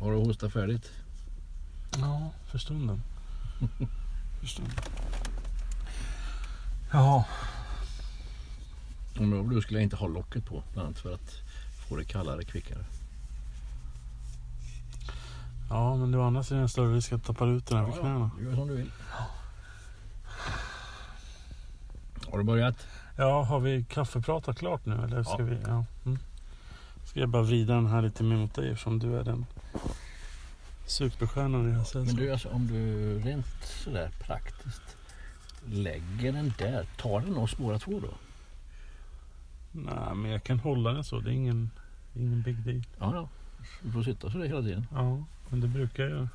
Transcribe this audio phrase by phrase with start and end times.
[0.00, 0.90] Har du hostat färdigt?
[1.98, 3.02] Ja, för stunden.
[4.40, 4.74] för stunden.
[6.92, 7.24] Ja,
[9.18, 11.34] Om du skulle inte ha locket på, bland annat för att
[11.88, 12.84] få det kallare kvickare.
[15.70, 18.00] ja, men det var andra sidan en större risk att tappa ut den här för
[18.00, 18.30] knäna.
[18.40, 18.90] Gör som du vill.
[22.30, 22.86] Har du börjat?
[23.16, 25.44] Ja, har vi kaffepratat klart nu eller ska Ja.
[25.44, 25.58] vi?
[25.66, 25.84] Ja.
[26.06, 26.18] Mm.
[27.18, 29.46] Ska jag bara vrida den här lite mer mot dig eftersom du är den
[30.86, 33.46] superstjärnan i det här Men du, alltså, om du rent
[33.84, 34.96] sådär praktiskt
[35.66, 38.14] lägger den där, tar den oss båda två då?
[39.72, 41.20] Nej, men jag kan hålla den så.
[41.20, 41.70] Det är ingen,
[42.14, 42.82] ingen big deal.
[42.98, 43.28] Ja, ja.
[43.82, 44.86] Du får sitta så där hela tiden.
[44.92, 46.28] Ja, men det brukar jag göra.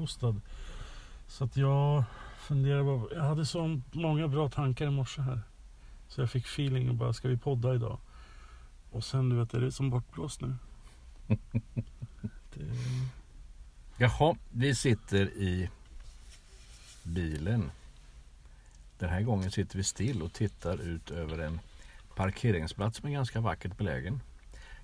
[0.00, 0.40] Färdighostad.
[1.26, 2.04] Så att jag
[2.38, 3.14] funderar bara.
[3.14, 5.40] Jag hade så många bra tankar i morse här.
[6.08, 7.98] Så jag fick feeling och bara, ska vi podda idag?
[8.90, 10.56] Och sen du vet, är det som bortblåst nu.
[12.54, 12.64] det,
[13.98, 15.70] Jaha, vi sitter i
[17.02, 17.70] bilen.
[18.98, 21.60] Den här gången sitter vi still och tittar ut över en
[22.16, 24.20] parkeringsplats som är ganska vackert belägen.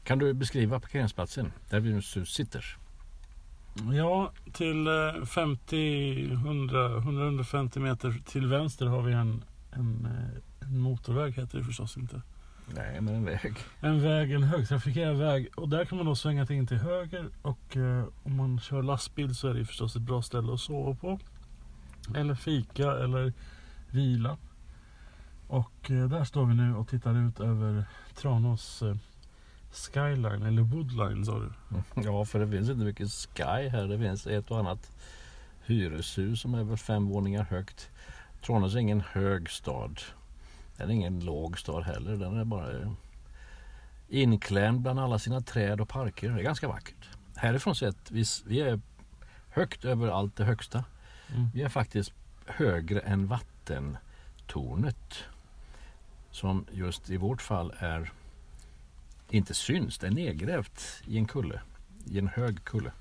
[0.04, 2.76] Kan du beskriva parkeringsplatsen där vi nu sitter?
[3.92, 10.78] Ja, till eh, 50, 100, 150 meter till vänster har vi en, en, eh, en
[10.78, 12.22] motorväg heter det förstås inte.
[12.74, 13.56] Nej, men en väg.
[13.80, 15.48] En väg, en högtrafikerad väg.
[15.56, 17.28] Och där kan man då svänga in till höger.
[17.42, 20.94] Och eh, om man kör lastbil så är det förstås ett bra ställe att sova
[20.94, 21.18] på.
[22.14, 23.32] Eller fika eller
[23.90, 24.36] vila.
[25.48, 28.96] Och eh, där står vi nu och tittar ut över Tranås eh,
[29.76, 31.52] skyline, eller woodline sa du.
[32.04, 33.88] Ja, för det finns inte mycket sky här.
[33.88, 34.90] Det finns ett och annat
[35.66, 37.90] hyreshus som är väl fem våningar högt.
[38.42, 40.00] Tranås är ingen hög stad.
[40.76, 42.16] Den är ingen låg stad heller.
[42.16, 42.96] Den är bara
[44.08, 46.30] inklämd bland alla sina träd och parker.
[46.30, 47.08] Det är ganska vackert.
[47.36, 48.80] Härifrån sett, vi, vi är
[49.48, 50.84] högt över allt det högsta.
[51.34, 51.48] Mm.
[51.54, 52.12] Vi är faktiskt
[52.46, 55.14] högre än vattentornet.
[56.30, 58.12] Som just i vårt fall är
[59.30, 61.60] inte syns, det är nedgrävt i en kulle.
[62.06, 62.92] I en hög kulle.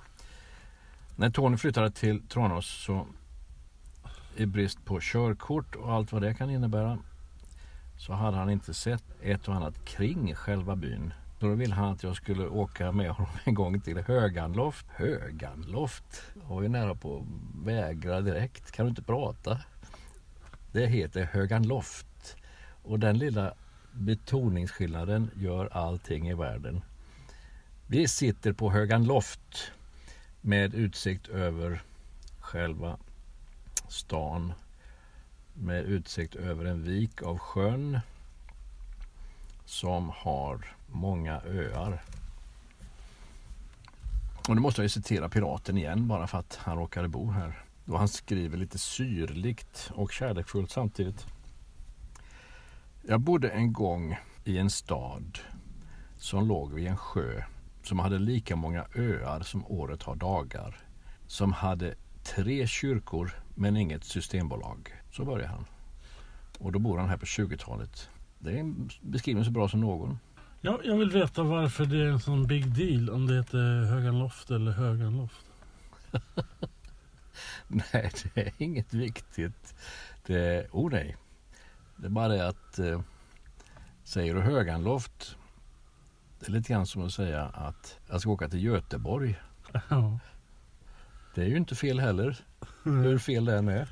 [1.16, 3.08] När Tony flyttade till Tranås så
[4.36, 6.98] i brist på körkort och allt vad det kan innebära
[7.98, 11.14] så hade han inte sett ett och annat kring själva byn.
[11.40, 14.86] Då ville han att jag skulle åka med honom en gång till Höganloft.
[14.90, 16.22] Höganloft?
[16.34, 18.72] Jag var ju nära på att vägra direkt.
[18.72, 19.60] Kan du inte prata?
[20.72, 22.38] Det heter Höganloft.
[22.84, 23.54] Och den lilla
[23.96, 26.82] betoningsskillnaden gör allting i världen.
[27.88, 29.72] Vi sitter på Högan Loft
[30.42, 31.82] med utsikt över
[32.40, 32.98] själva
[33.88, 34.54] stan.
[35.54, 38.00] Med utsikt över en vik av sjön
[39.66, 42.04] som har många öar.
[44.48, 47.64] Och nu måste jag ju citera piraten igen bara för att han råkade bo här.
[47.86, 51.28] Då han skriver lite syrligt och kärleksfullt samtidigt.
[53.08, 55.40] Jag bodde en gång i en stad
[56.18, 57.44] som låg vid en sjö
[57.84, 60.78] som hade lika många öar som året har dagar.
[61.28, 64.94] Som hade tre kyrkor men inget systembolag.
[65.12, 65.66] Så börjar han.
[66.60, 68.10] Och då bor han här på 20-talet.
[68.40, 70.20] Det är en beskrivning så bra som någon.
[70.62, 74.52] Ja, jag vill veta varför det är en sån big deal om det heter Höganloft
[74.52, 75.46] eller Höganloft.
[77.68, 79.76] Nej, det är inget viktigt.
[80.26, 81.16] Det, oh nej.
[81.96, 83.02] Det är bara det att eh,
[84.04, 85.38] säger du Höganloft
[86.46, 89.36] det är lite grann som att säga att jag ska åka till Göteborg.
[89.90, 90.20] Ja.
[91.36, 92.40] Det är ju inte fel heller.
[92.84, 93.90] Hur fel det än är.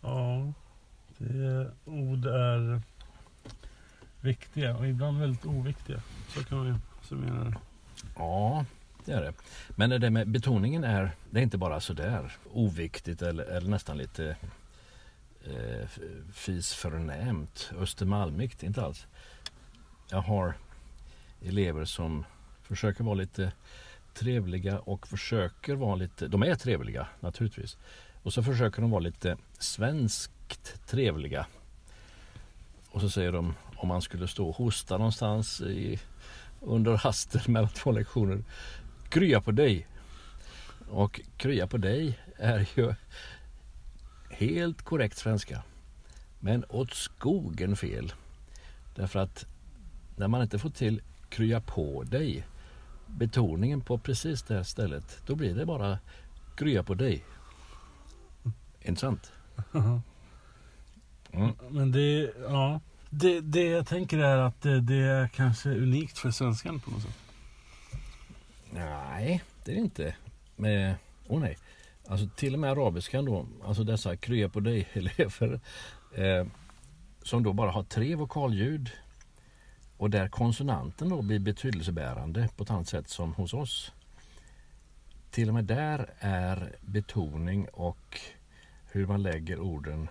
[0.00, 0.52] ja,
[1.18, 2.82] det ord är
[4.20, 6.00] viktiga och ibland väldigt oviktiga.
[6.28, 7.54] Så kan man ju summera det.
[8.16, 8.64] Ja,
[9.04, 9.32] det är det.
[9.68, 14.36] Men det med betoningen är, det är inte bara sådär oviktigt eller, eller nästan lite
[15.50, 15.88] eh,
[16.32, 19.06] fisförnämt, östermalmigt, inte alls.
[20.10, 20.54] Jag har
[21.42, 22.24] elever som
[22.62, 23.52] försöker vara lite
[24.14, 27.76] trevliga och försöker vara lite, de är trevliga naturligtvis.
[28.22, 31.46] Och så försöker de vara lite svenskt trevliga.
[32.90, 36.00] Och så säger de om man skulle stå och hosta någonstans i,
[36.60, 38.44] under hasten mellan två lektioner.
[39.08, 39.86] Krya på dig.
[40.88, 42.94] Och krya på dig är ju
[44.38, 45.62] helt korrekt svenska.
[46.40, 48.12] Men åt skogen fel.
[48.94, 49.46] Därför att
[50.16, 52.46] när man inte får till krya på dig
[53.06, 55.98] betoningen på precis det här stället då blir det bara
[56.56, 57.24] krya på dig.
[58.80, 59.32] Intressant.
[61.32, 61.52] Mm.
[61.70, 62.80] Men det, ja.
[63.10, 67.02] Det, det jag tänker är att det, det är kanske unikt för svenskan på något
[67.02, 67.18] sätt.
[68.70, 70.14] Nej, det är det inte.
[70.56, 70.94] Med,
[71.28, 71.58] oh nej.
[72.08, 75.60] Alltså till och med arabiskan då, alltså dessa krya på dig-elever
[76.14, 76.46] eh,
[77.22, 78.90] som då bara har tre vokalljud
[79.96, 83.92] och där konsonanten då blir betydelsebärande på ett annat sätt som hos oss.
[85.30, 88.20] Till och med där är betoning och
[88.90, 90.08] hur man lägger orden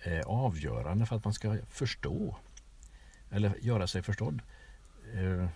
[0.00, 2.36] eh, avgörande för att man ska förstå
[3.30, 4.42] eller göra sig förstådd.
[5.14, 5.48] Eh,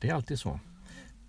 [0.00, 0.60] det är alltid så.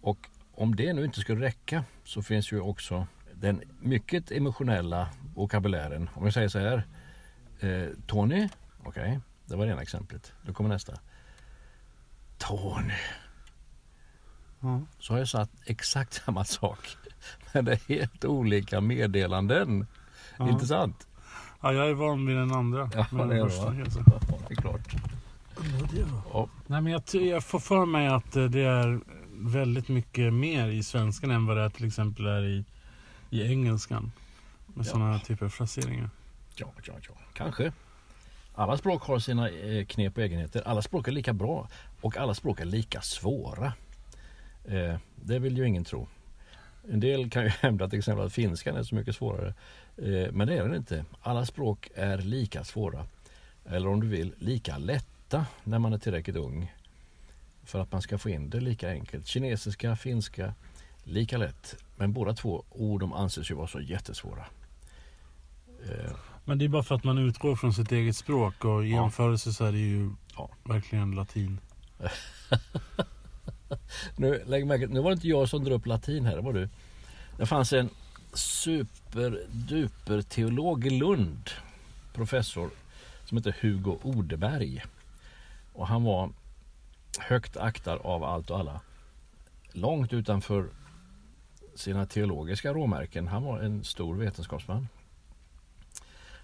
[0.02, 6.10] Och om det nu inte skulle räcka så finns ju också den mycket emotionella vokabulären.
[6.14, 6.84] Om jag säger så här.
[7.60, 8.50] Eh, Tony,
[8.84, 10.34] okej, okay, det var det ena exemplet.
[10.42, 10.94] Då kommer nästa.
[12.38, 12.94] Tony.
[14.60, 14.82] Ja.
[15.00, 16.98] Så har jag satt exakt samma sak.
[17.54, 19.88] Men det är helt olika meddelanden.
[20.38, 20.50] Ja.
[20.50, 21.08] Intressant.
[21.62, 22.90] Ja, jag är van vid den andra.
[22.94, 24.04] Ja, men det är den det, första helt så.
[24.06, 24.96] Ja, det är klart.
[26.34, 26.50] Ja.
[26.68, 29.00] Nej, men jag, jag får för mig att eh, det är
[29.38, 32.66] väldigt mycket mer i svenskan än vad det är till exempel är i,
[33.30, 34.12] i engelskan.
[34.66, 34.92] Med Ja.
[34.92, 36.10] sådana typer av fraseringar.
[36.56, 37.14] Ja, ja, ja.
[37.34, 37.72] Kanske.
[38.54, 40.62] Alla språk har sina eh, knep och egenheter.
[40.66, 41.70] Alla språk är lika bra
[42.02, 43.74] och alla språk är lika svåra.
[44.66, 46.08] Eh, det vill ju ingen tro.
[46.92, 49.54] En del kan ju hävda till exempel att finskan är så mycket svårare.
[49.98, 51.06] Eh, men det är den inte.
[51.22, 53.06] Alla språk är lika svåra.
[53.66, 56.74] Eller om du vill, lika lätta när man är tillräckligt ung.
[57.68, 59.28] För att man ska få in det lika enkelt.
[59.28, 60.54] Kinesiska, finska,
[61.04, 61.76] lika lätt.
[61.96, 64.46] Men båda två ord de anses ju vara så jättesvåra.
[65.90, 66.12] Eh,
[66.46, 69.02] Men det är bara för att man utgår från sitt eget språk och i Ja.
[69.02, 70.50] jämförelse så är det ju Ja.
[70.64, 71.60] verkligen latin.
[74.18, 76.54] Nu, lägg märke, nu var det inte jag som drog upp latin här, det var
[76.54, 76.70] du.
[77.38, 77.90] Det fanns en
[78.34, 81.50] superduper teolog i Lund,
[82.14, 82.70] professor,
[83.26, 84.84] som heter Hugo Odeberg.
[85.74, 86.30] Och han var
[87.20, 88.82] högt aktad av allt och alla.
[89.72, 90.70] Långt utanför
[91.76, 93.28] sina teologiska råmärken.
[93.28, 94.88] Han var en stor vetenskapsman.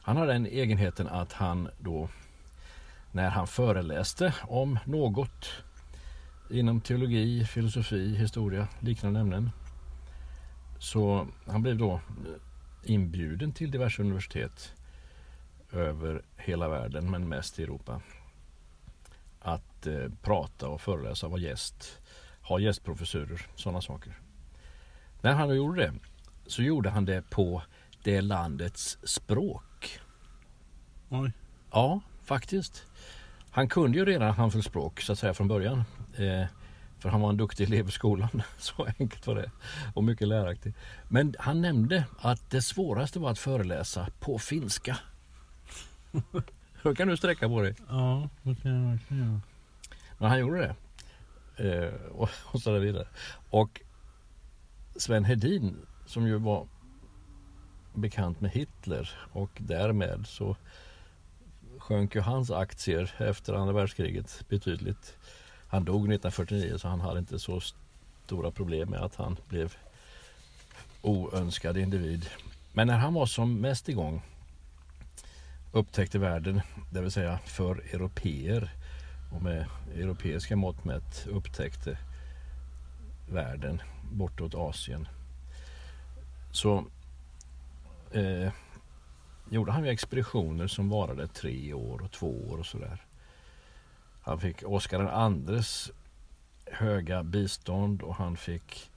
[0.02, 2.10] Han hade den egenheten att han då
[3.12, 5.50] när han föreläste om något
[6.50, 9.52] inom teologi, filosofi, historia, liknande ämnen.
[10.80, 12.02] Så han blev då eh,
[12.84, 14.74] inbjuden till diverse universitet
[15.72, 18.02] över hela världen, men mest i Europa.
[19.84, 22.02] Att eh, prata och föreläsa, vara gäst,
[22.42, 24.20] ha gästprofessurer, sådana saker.
[25.22, 25.94] När han gjorde det
[26.48, 27.62] så gjorde han det på
[28.04, 30.00] det landets språk.
[31.10, 31.32] Oj.
[31.72, 32.86] Ja, faktiskt.
[33.52, 35.84] Han kunde ju redan handfullspråk så att säga från början.
[36.18, 36.46] Eh,
[37.00, 38.42] för han var en duktig elev i skolan.
[38.58, 39.52] Så enkelt var det.
[39.94, 40.74] Och mycket läraktig.
[41.08, 44.98] Men han nämnde att det svåraste var att föreläsa på finska.
[46.84, 47.76] Hur kan du sträcka på dig?
[47.90, 49.42] Ja, det kan jag verkligen göra.
[50.24, 50.76] Men han gjorde det.
[51.70, 53.08] Eh, och, och så där vidare.
[53.50, 53.82] Och
[54.96, 56.68] Sven Hedin som ju var
[57.94, 60.56] bekant med Hitler och därmed så
[61.78, 65.18] sjönk ju hans aktier efter andra världskriget betydligt.
[65.68, 67.62] Han dog 1949 så han hade inte så
[68.26, 69.76] stora problem med att han blev
[71.02, 72.30] oönskad individ.
[72.74, 74.22] Men när han var som mest igång
[75.72, 76.62] upptäckte världen,
[76.92, 78.83] det vill säga för europeer
[79.36, 81.98] och med europeiska mått mätt upptäckte
[83.30, 85.08] världen bortåt Asien
[86.52, 86.86] så
[88.12, 88.52] eh,
[89.50, 93.06] gjorde han ju expeditioner som varade tre år och två år och sådär.
[94.22, 95.92] Han fick Oscar Andres
[96.66, 98.92] höga bistånd och han fick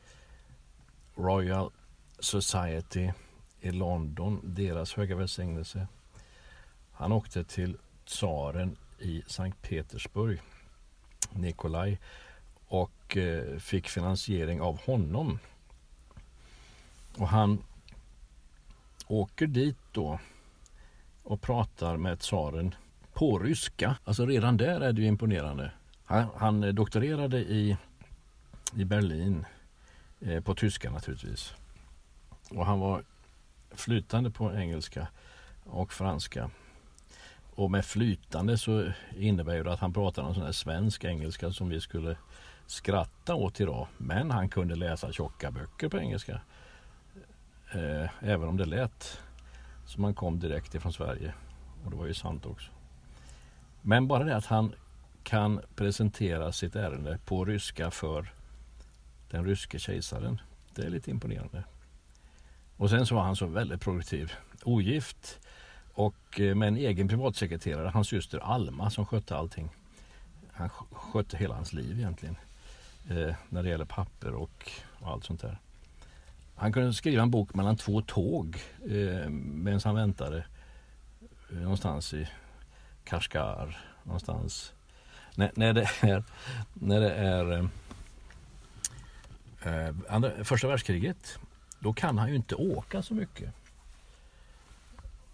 [1.14, 1.70] Royal
[2.18, 3.10] Society
[3.60, 5.86] i London, deras höga välsignelse.
[6.92, 10.40] Han åkte till tsaren i Sankt Petersburg,
[11.30, 11.98] Nikolaj,
[12.66, 15.38] och eh, fick finansiering av honom.
[17.16, 17.64] Och han
[19.06, 20.18] åker dit då
[21.22, 22.74] och pratar med tsaren
[23.12, 23.96] på ryska.
[24.04, 25.72] Alltså redan där är det ju imponerande.
[26.04, 27.76] Han, han eh, doktorerade i,
[28.76, 29.44] i Berlin
[30.20, 31.54] eh, på tyska naturligtvis.
[32.50, 33.04] Och han var
[33.70, 35.08] flytande på engelska
[35.64, 36.50] och franska.
[37.56, 41.68] Och med flytande så innebär det att han pratar någon sån här svensk engelska som
[41.68, 42.16] vi skulle
[42.66, 43.86] skratta åt idag.
[43.96, 46.40] Men han kunde läsa tjocka böcker på engelska.
[47.74, 49.20] Eh, även om det lät
[49.86, 51.34] som han kom direkt ifrån Sverige.
[51.84, 52.70] Och det var ju sant också.
[53.82, 54.72] Men bara det att han
[55.22, 58.32] kan presentera sitt ärende på ryska för
[59.30, 60.40] den ryske kejsaren.
[60.74, 61.64] Det är lite imponerande.
[62.76, 64.32] Och sen så var han så väldigt produktiv.
[64.64, 65.40] Ogift
[65.96, 69.68] och eh, med en egen privatsekreterare, hans syster Alma som skötte allting.
[70.52, 72.36] Han skötte hela hans liv egentligen.
[73.10, 75.58] Eh, när det gäller papper och, och, allt sånt där.
[76.54, 80.44] Han kunde skriva en bok mellan två tåg eh, medan han väntade
[81.50, 82.28] eh, någonstans i
[83.04, 83.78] Kashgar.
[84.02, 84.72] Någonstans.
[85.34, 86.24] När, när det är,
[86.74, 87.64] när det är eh,
[89.72, 91.38] eh, andra, första världskriget
[91.78, 93.54] då kan han ju inte åka så mycket.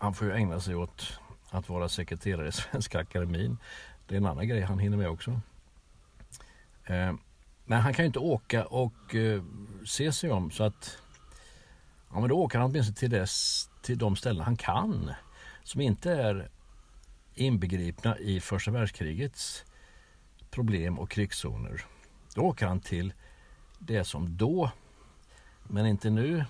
[0.02, 1.18] Han får ju ägna sig åt
[1.50, 3.59] att vara sekreterare i Svenska Akademin.
[4.06, 5.40] Det är en annan grej han hinner med också.
[6.85, 7.14] Eh,
[7.64, 9.42] men han kan ju inte åka och eh,
[9.85, 10.99] se sig om så att
[12.12, 15.11] ja, men då åker han åtminstone till, dess, till de ställen han kan
[15.62, 16.49] som inte är
[17.35, 19.64] inbegripna i första världskrigets
[20.50, 21.85] problem och krigszoner.
[22.35, 23.12] Då åker han till
[23.78, 24.71] det som då,
[25.62, 26.44] men inte nu,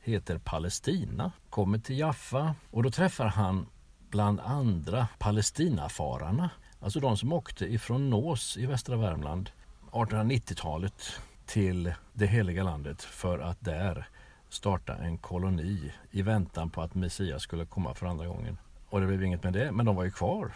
[0.00, 1.32] heter Palestina.
[1.50, 3.66] Kommer till Jaffa och då träffar han
[4.10, 6.50] bland andra Palestinafararna.
[6.80, 9.50] Alltså de som åkte ifrån Nås i västra Värmland
[9.90, 14.08] 1890-talet till det heliga landet för att där
[14.48, 18.58] starta en koloni i väntan på att Messias skulle komma för andra gången.
[18.90, 20.52] Och det blev inget med det, men de var ju kvar.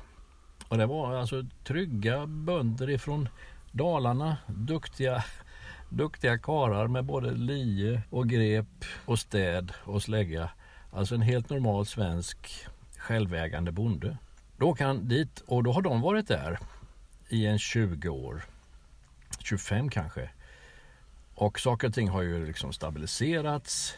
[0.69, 3.29] Och det var alltså trygga bönder ifrån
[3.73, 5.25] Dalarna, duktiga,
[5.93, 10.51] duktiga karar med både lie och grep och städ och slägga.
[10.91, 14.19] Alltså en helt normal svensk självägande bonde.
[14.57, 16.59] Då åker han dit och då har de varit där
[17.29, 18.45] i en 20 år.
[19.39, 20.31] 25 kanske.
[21.35, 23.95] Och saker och ting har ju liksom stabiliserats.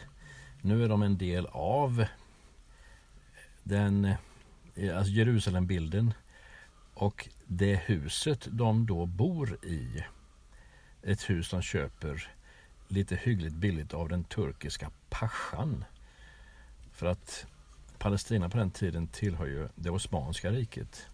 [0.61, 2.05] Nu är de en del av
[3.63, 4.05] den
[4.75, 6.13] eh, alltså Jerusalembilden.
[6.93, 10.03] Och det huset de då bor i,
[11.05, 12.31] ett hus de köper
[12.87, 15.85] lite hyggligt billigt av den turkiska paschan.
[16.91, 17.45] För att
[17.97, 21.07] Palestina på den tiden tillhör ju det Osmanska riket.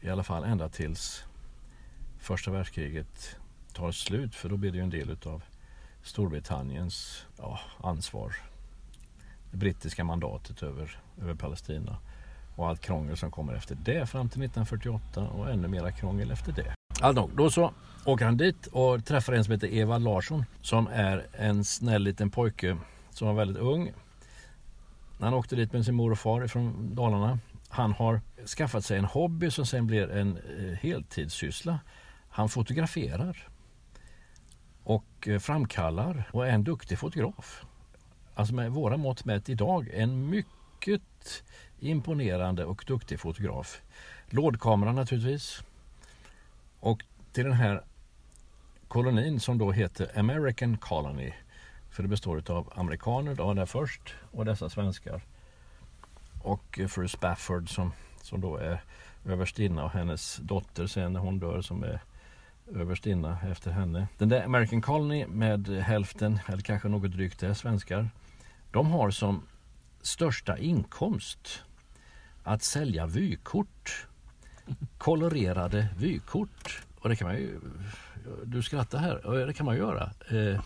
[0.00, 1.24] I alla fall ända tills
[2.18, 3.36] första världskriget
[3.72, 5.42] tar slut för då blir det ju en del utav
[6.02, 8.36] Storbritanniens ja, ansvar.
[9.50, 11.98] Det brittiska mandatet över, över Palestina
[12.56, 16.52] och allt krångel som kommer efter det fram till 1948 och ännu mera krångel efter
[16.52, 16.74] det.
[17.00, 17.72] Alltså, då så
[18.08, 22.30] åker han dit och träffar en som heter Eva Larsson som är en snäll liten
[22.30, 22.76] pojke
[23.10, 23.92] som var väldigt ung.
[25.20, 27.38] Han åkte dit med sin mor och far från Dalarna.
[27.68, 28.20] Han har
[28.56, 31.80] skaffat sig en hobby som sen blir en eh, heltidssyssla.
[32.28, 33.48] Han fotograferar
[34.84, 37.64] och eh, framkallar och är en duktig fotograf.
[38.34, 41.42] Alltså med våra mått mätt idag en mycket
[41.80, 43.82] imponerande och duktig fotograf.
[44.26, 45.62] Lådkamera naturligtvis.
[46.80, 47.82] Och till den här
[48.88, 51.32] kolonin som då heter American Colony.
[51.90, 55.22] För det består av amerikaner då där först och dessa svenskar.
[56.42, 57.92] Och eh, fru Spafford som,
[58.22, 58.80] som då är
[59.26, 62.00] överstinna och hennes dotter sen när hon dör som är
[62.74, 64.08] överstinna efter henne.
[64.18, 68.10] Den där American Colony med hälften, eller kanske något drygt det, svenskar.
[68.70, 69.42] De har som
[70.02, 71.62] största inkomst
[72.42, 74.06] att sälja vykort.
[74.98, 76.82] Kolorerade vykort.
[77.00, 77.60] Och det kan man ju...
[78.44, 79.46] Du skrattar här.
[79.46, 80.10] Det kan man göra.
[80.28, 80.60] Eh,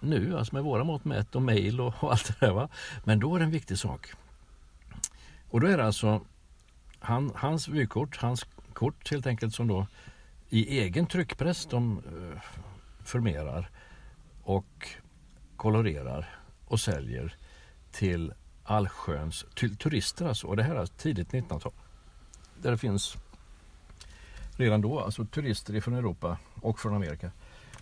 [0.00, 2.52] nu, alltså med våra mått mätt och mejl och, och, allt det där.
[2.52, 2.68] Va?
[3.04, 4.12] Men då är det en viktig sak.
[5.50, 6.20] Och då är det alltså
[6.98, 9.86] han, hans vykort, hans kort helt enkelt som då
[10.48, 12.42] i egen tryckpress de eh,
[13.04, 13.70] förmerar
[14.42, 14.88] och
[15.56, 17.36] kolorerar och säljer
[17.92, 18.32] till
[18.64, 20.46] allsköns till turister alltså.
[20.46, 21.72] Och det här är tidigt 1900-tal.
[22.62, 23.16] Där det finns
[24.56, 27.30] redan då alltså turister från Europa och från Amerika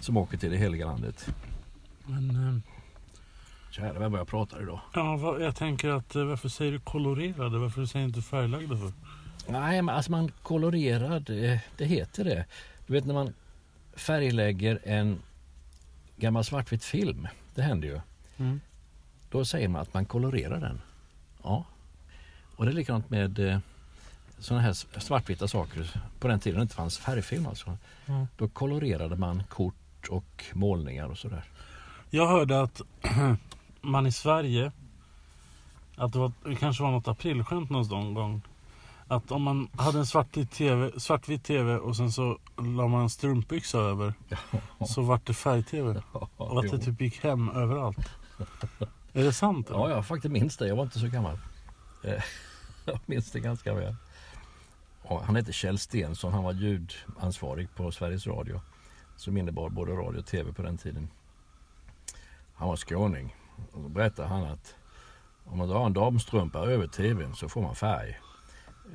[0.00, 1.34] som åker till det heliga landet.
[2.06, 2.60] Men, eh,
[3.70, 4.80] Kära vem vad jag pratar idag.
[4.94, 7.58] ja, jag tänker att eh, varför säger du kolorerade?
[7.58, 8.92] Varför säger du inte färglagda för?
[9.48, 12.44] Nej, men alltså man kolorerar, det, det heter det.
[12.86, 13.34] Du vet när man
[13.96, 15.18] färglägger en
[16.16, 18.00] gammal svartvit film, det händer ju.
[18.36, 18.60] Mm.
[19.30, 20.80] Då säger man att man kolorerar den.
[21.42, 21.64] Ja.
[22.56, 23.58] Och det är likadant med eh,
[24.38, 26.02] sådana här svartvita saker.
[26.18, 27.78] På den tiden det inte fanns färgfilm alltså.
[28.06, 28.26] Mm.
[28.36, 31.44] Då kolorerade man kort och målningar och sådär.
[32.10, 32.80] Jag hörde att
[33.80, 34.72] man i Sverige,
[35.96, 38.42] att det, var, det kanske var något aprilskämt någon gång.
[39.08, 43.10] Att om man hade en svartvit tv, svartvit tv och sen så la man en
[43.10, 44.14] strumpbyxa över
[44.86, 46.02] så vart det färg-tv.
[46.36, 48.08] Och att det typ gick hem överallt.
[49.12, 49.68] Är det sant?
[49.70, 49.78] eller?
[49.78, 50.68] Ja, jag faktiskt minns det.
[50.68, 51.38] Jag var inte så gammal.
[52.04, 52.22] Eh,
[52.84, 53.94] Jag minns det ganska väl.
[55.08, 56.32] Han hette Kjell Stensson.
[56.32, 58.61] Han var ljudansvarig på Sveriges Radio.
[59.16, 61.08] Som innebar både radio och tv på den tiden.
[62.54, 63.34] Han var skåning.
[63.73, 64.75] Och då berättade han att
[65.44, 68.20] om man drar en damstrumpa över tvn så får man färg.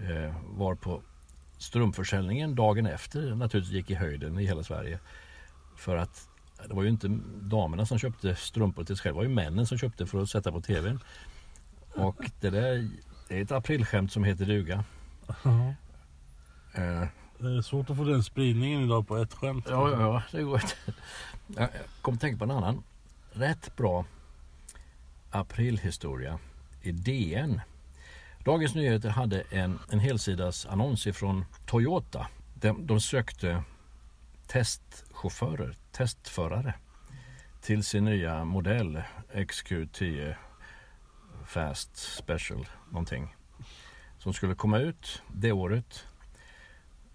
[0.01, 1.01] Eh, var på
[1.58, 5.00] strumpförsäljningen dagen efter naturligtvis gick i höjden i hela Sverige.
[5.75, 6.30] För att
[6.68, 9.22] det var ju inte damerna som köpte strumpor till sig själva.
[9.22, 11.00] Det var ju männen som köpte för att sätta på tvn.
[11.96, 12.89] Och det där
[13.28, 14.84] det är ett aprilskämt som heter duga.
[16.74, 17.08] Eh,
[17.38, 19.66] Det är svårt att få den spridningen idag på ett skämt.
[19.70, 20.76] Ja, ja, ja, det går inte.
[21.48, 21.70] Jag
[22.02, 22.84] kom att tänka på en annan
[23.32, 24.06] rätt bra
[25.32, 26.40] aprilhistoria
[26.82, 27.62] i DN.
[28.46, 32.28] Dagens Nyheter hade en, en helsidas annons ifrån Toyota.
[32.54, 33.64] De, de sökte
[34.48, 36.74] testchaufförer, testförare
[37.62, 39.01] till sin nya modell
[39.34, 40.36] XQ10
[41.46, 43.36] Fast Special någonting.
[44.18, 46.05] Som skulle komma ut det året.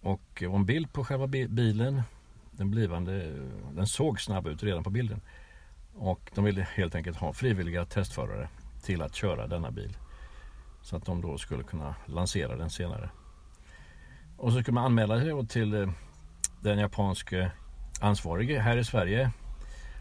[0.04, 2.02] Och och en bild på själva bilen.
[2.50, 3.32] Den blivande,
[3.72, 5.20] den såg snabb ut redan på bilden.
[5.94, 8.48] Och de ville helt enkelt ha frivilliga testförare
[8.82, 9.96] till att köra denna bil.
[10.82, 13.10] Så att de då skulle kunna lansera den senare.
[14.36, 15.90] Och så skulle man anmäla sig då till eh,
[16.60, 17.50] den japanske
[18.00, 19.30] ansvarige här i Sverige.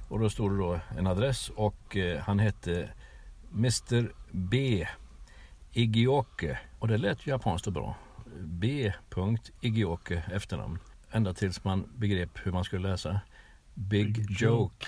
[0.10, 2.90] Och då stod det då en adress och eh, han hette
[3.54, 4.88] Mr B
[5.72, 6.60] Igioke.
[6.80, 7.96] Och det lät ju japanskt och bra.
[8.40, 8.94] B.
[9.62, 10.80] Igioke efternamn.
[11.12, 13.20] Ända tills man begrep hur man skulle läsa.
[13.74, 14.86] Big, Big joke.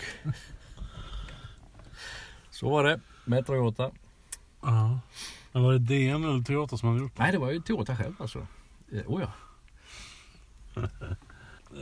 [2.50, 3.92] Så var det med Toyota.
[4.62, 5.00] Ja.
[5.52, 7.24] Men var det DN eller Toyota som hade gjort det?
[7.24, 8.48] Nej, det var ju Toyota själv alltså.
[8.92, 9.32] Eh, Oh ja.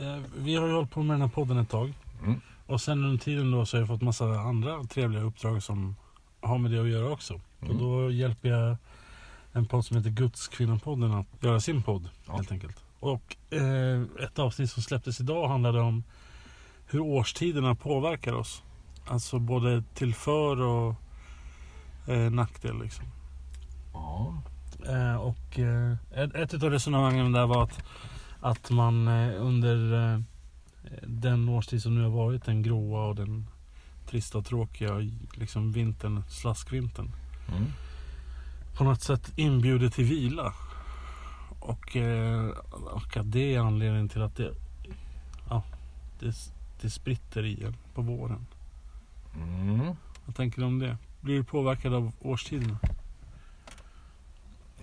[0.00, 1.92] Eh, Vi har ju hållit på med den här podden ett tag.
[2.24, 2.40] Mm.
[2.66, 5.96] Och sen under tiden då så har jag fått massa andra trevliga uppdrag som
[6.40, 7.40] har med det att göra också.
[7.60, 7.70] Mm.
[7.72, 8.76] Och då hjälper jag
[9.54, 12.36] en podd som heter Gudskvinnopodden att göra sin podd Ja.
[12.36, 12.84] helt enkelt.
[13.00, 16.04] Och eh, ett avsnitt som släpptes idag handlade om
[16.86, 18.62] hur årstiderna påverkar oss.
[19.06, 20.94] Alltså både till för och
[22.08, 23.04] eh, nackdel liksom.
[23.92, 24.42] Ja.
[24.88, 27.84] Eh, och eh, ett, ett av resonemangen där var att,
[28.40, 30.20] att man eh, under eh,
[31.02, 33.46] den årstid som nu har varit, den gråa och den
[34.10, 34.92] trista och tråkiga
[35.34, 37.12] liksom vintern, slaskvintern.
[37.56, 37.64] Mm.
[38.76, 40.54] På något sätt inbjuder till vila.
[41.60, 44.54] Och, eh, och att det är anledningen till att det,
[45.48, 45.62] ja,
[46.20, 46.34] det,
[46.80, 48.46] det spritter igen på våren.
[49.36, 49.96] Mm.
[50.26, 50.96] Vad tänker du om det?
[51.20, 52.78] Blir du påverkad av årstiderna?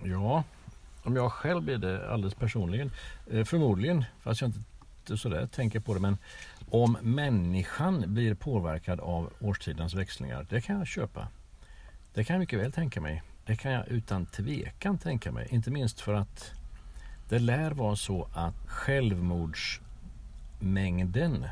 [0.02, 0.44] Ja,
[1.02, 2.90] om jag själv blir det alldeles personligen.
[3.30, 6.00] Eh, förmodligen, fast jag inte sådär tänker på det.
[6.00, 6.18] Men
[6.70, 11.28] om människan blir påverkad av årstidens växlingar, det kan jag köpa.
[12.14, 13.22] Det kan jag mycket väl tänka mig.
[13.46, 15.48] Det kan jag utan tvekan tänka mig.
[15.50, 16.52] Inte minst för att
[17.28, 21.46] det lär vara så att självmordsmängden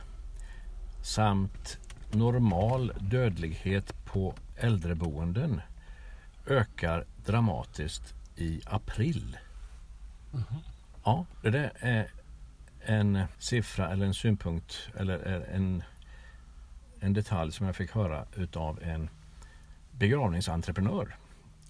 [1.03, 1.79] samt
[2.13, 5.61] normal dödlighet på äldreboenden
[6.47, 9.39] ökar dramatiskt i april.
[11.05, 12.11] Ja, det där är
[12.81, 15.83] en siffra eller en synpunkt eller en,
[17.01, 19.11] en detalj som jag fick höra utav en
[19.91, 21.17] begravningsentreprenör.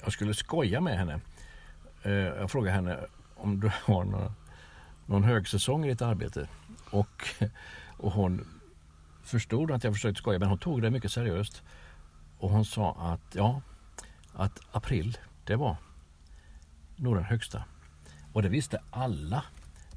[0.02, 1.20] Jag skulle skoja med henne.
[2.02, 2.98] Eh, jag frågade henne
[3.36, 4.34] om du har några,
[5.06, 6.48] någon högsäsong i ditt arbete.
[6.90, 7.28] Och,
[7.96, 8.46] och hon
[9.22, 11.62] förstod att jag försökte skoja men hon tog det mycket seriöst.
[12.38, 13.60] Och hon sa att ja,
[14.32, 15.76] att april det var
[16.96, 17.64] nog den högsta.
[18.32, 19.44] Och det visste alla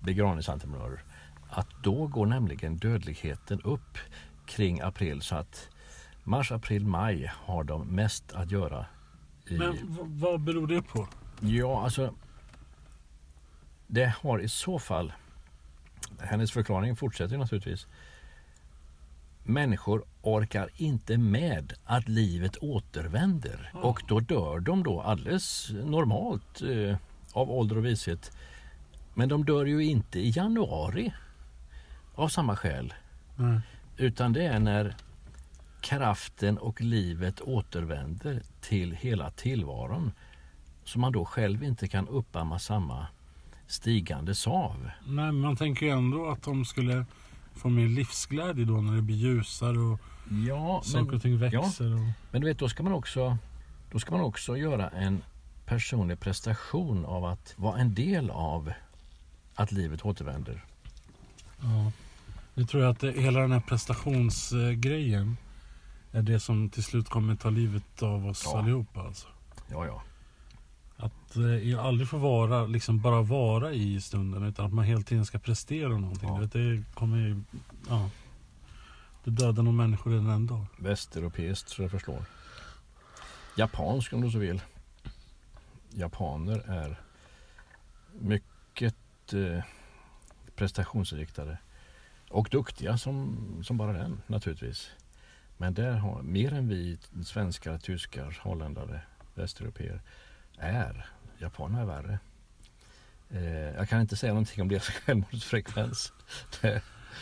[0.02, 1.04] begravningsentreprenörer.
[1.50, 3.98] Att då går nämligen dödligheten upp
[4.46, 5.70] kring april så att
[6.24, 8.86] mars, april, maj har de mest att göra.
[9.47, 9.58] I...
[9.58, 11.08] Men vad beror det på?
[11.39, 12.13] Ja, alltså.
[13.88, 15.13] Det har i så fall.
[16.19, 17.88] Hennes förklaring fortsätter naturligtvis.
[19.43, 23.79] Människor orkar inte med att livet återvänder Ja.
[23.79, 26.97] och då dör de då alldeles normalt eh,
[27.34, 28.38] av ålder och vishet.
[29.13, 31.13] Men de dör ju inte i januari
[32.15, 32.93] av samma skäl.
[33.36, 33.60] Nej.
[33.97, 34.95] Utan det är när
[35.84, 40.12] kraften och livet återvänder till hela tillvaron.
[40.84, 43.08] Så man då själv inte kan uppamma samma
[43.67, 44.89] stigande sav.
[45.06, 47.06] Nej, men man tänker ju ändå att de skulle
[47.56, 50.00] få mer livsglädje då när det blir ljusare och
[50.48, 51.93] Ja, saker och ting växer.
[51.93, 52.00] Och...
[52.32, 53.38] men du vet då ska man också
[53.91, 55.24] då ska man också göra en
[55.65, 58.74] personlig prestation av att vara en del av
[59.56, 60.65] att livet återvänder.
[61.62, 61.91] Ja.
[62.54, 65.38] Nu tror jag att det, hela den här prestationsgrejen
[66.13, 68.60] är det som till slut kommer ta livet av oss Ja.
[68.60, 69.02] allihopa.
[69.02, 69.28] Alltså.
[69.71, 70.04] Ja, ja.
[70.97, 75.02] Att eh, jag aldrig får vara, liksom bara vara i stunden utan att man hela
[75.02, 76.30] tiden ska prestera någonting.
[76.30, 76.47] Ja.
[76.54, 77.41] Det kommer ju,
[77.89, 78.10] ja.
[79.23, 80.65] Det dödar nog människor redan en dag.
[80.78, 82.26] Västeuropeiskt så det förslår.
[83.58, 84.62] Japansk om du så vill.
[85.89, 86.99] Japaner är
[88.19, 88.95] mycket
[89.34, 89.63] eh,
[90.56, 91.58] prestationsinriktade.
[92.30, 94.89] Och duktiga som, som bara den naturligtvis.
[95.58, 99.02] Men där har mer än vi svenskar, tyskar, holländare,
[99.36, 100.02] västeuropeer
[100.58, 101.06] är.
[101.38, 102.20] Japanerna är värre.
[103.30, 106.13] Eh, jag kan inte säga någonting om deras självmordsfrekvens.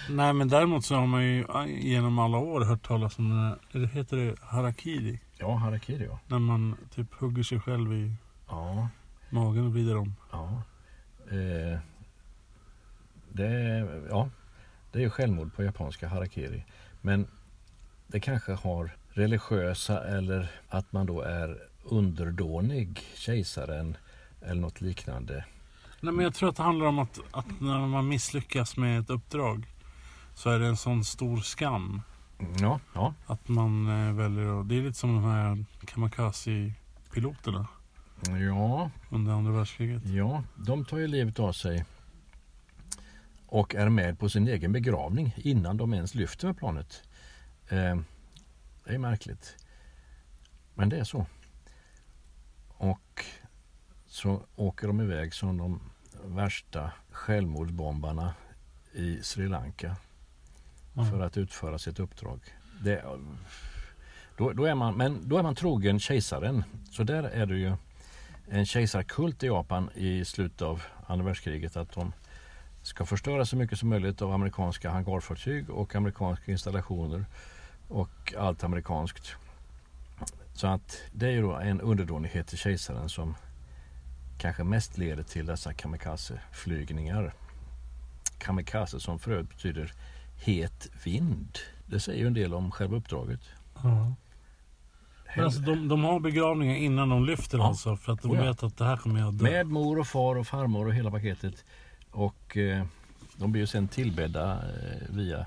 [0.09, 3.85] Nej men däremot så har man ju genom alla år hört talas om den här,
[3.87, 5.19] heter det harakiri?
[5.37, 6.19] ja, harakiri ja.
[6.27, 8.15] När man typ hugger sig själv i
[8.47, 8.89] Ja,
[9.29, 10.15] magen och vrider om.
[10.31, 10.63] Ja.
[11.29, 11.79] Eh,
[13.29, 14.29] det, är, ja,
[14.91, 16.65] det är självmord på japanska harakiri.
[17.01, 17.27] Men
[18.11, 23.97] det kanske har religiösa eller att man då är underdånig kejsaren
[24.41, 25.45] eller något liknande.
[25.99, 29.09] Nej men jag tror att det handlar om att, att när man misslyckas med ett
[29.09, 29.65] uppdrag
[30.35, 32.01] så är det en sån stor skam
[32.59, 37.67] Ja, ja, att man eh, väljer att, det är lite som de här kamikaze-piloterna
[38.47, 40.05] ja, under andra världskriget.
[40.05, 41.85] ja, de tar ju livet av sig
[43.45, 47.03] och är med på sin egen begravning innan de ens lyfter med planet.
[47.71, 47.97] Eh,
[48.85, 49.55] det är märkligt.
[50.73, 51.25] Men det är så.
[52.67, 53.25] Och
[54.07, 55.81] så åker de iväg som de
[56.23, 58.33] värsta självmordsbombarna
[58.93, 59.95] i Sri Lanka
[60.93, 61.05] Ja.
[61.05, 62.39] för att utföra sitt uppdrag.
[62.81, 63.05] Det,
[64.37, 66.63] då, då är man, men då är man trogen kejsaren.
[66.91, 67.75] Så där är det ju
[68.49, 72.13] en kejsarkult i Japan i slutet av andra världskriget att de
[72.83, 77.25] ska förstöra så mycket som möjligt av amerikanska hangarfartyg och amerikanska installationer
[77.91, 79.35] och allt amerikanskt.
[80.53, 83.35] Så att det är ju då en underdånighet till kejsaren som
[84.37, 87.33] kanske mest leder till dessa kamikaze-flygningar.
[88.37, 89.93] Kamikaze som för övrigt betyder
[90.35, 91.57] het vind.
[91.85, 93.41] Det säger ju en del om själva uppdraget.
[93.83, 94.13] Ja.
[95.35, 97.67] Men alltså, de, de har begravningar innan de lyfter Ja.
[97.67, 98.43] alltså för att de Oh ja.
[98.43, 99.43] vet att det här kommer jag dö.
[99.43, 101.65] Med mor och far och farmor och hela paketet.
[102.11, 102.85] Och eh,
[103.37, 105.45] de blir ju sen tillbedda eh, via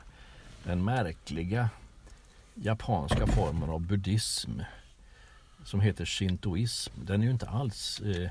[0.65, 1.69] den märkliga
[2.55, 4.61] japanska formen av buddhism
[5.65, 6.93] som heter shintoism.
[7.05, 8.31] Den är ju inte alls eh,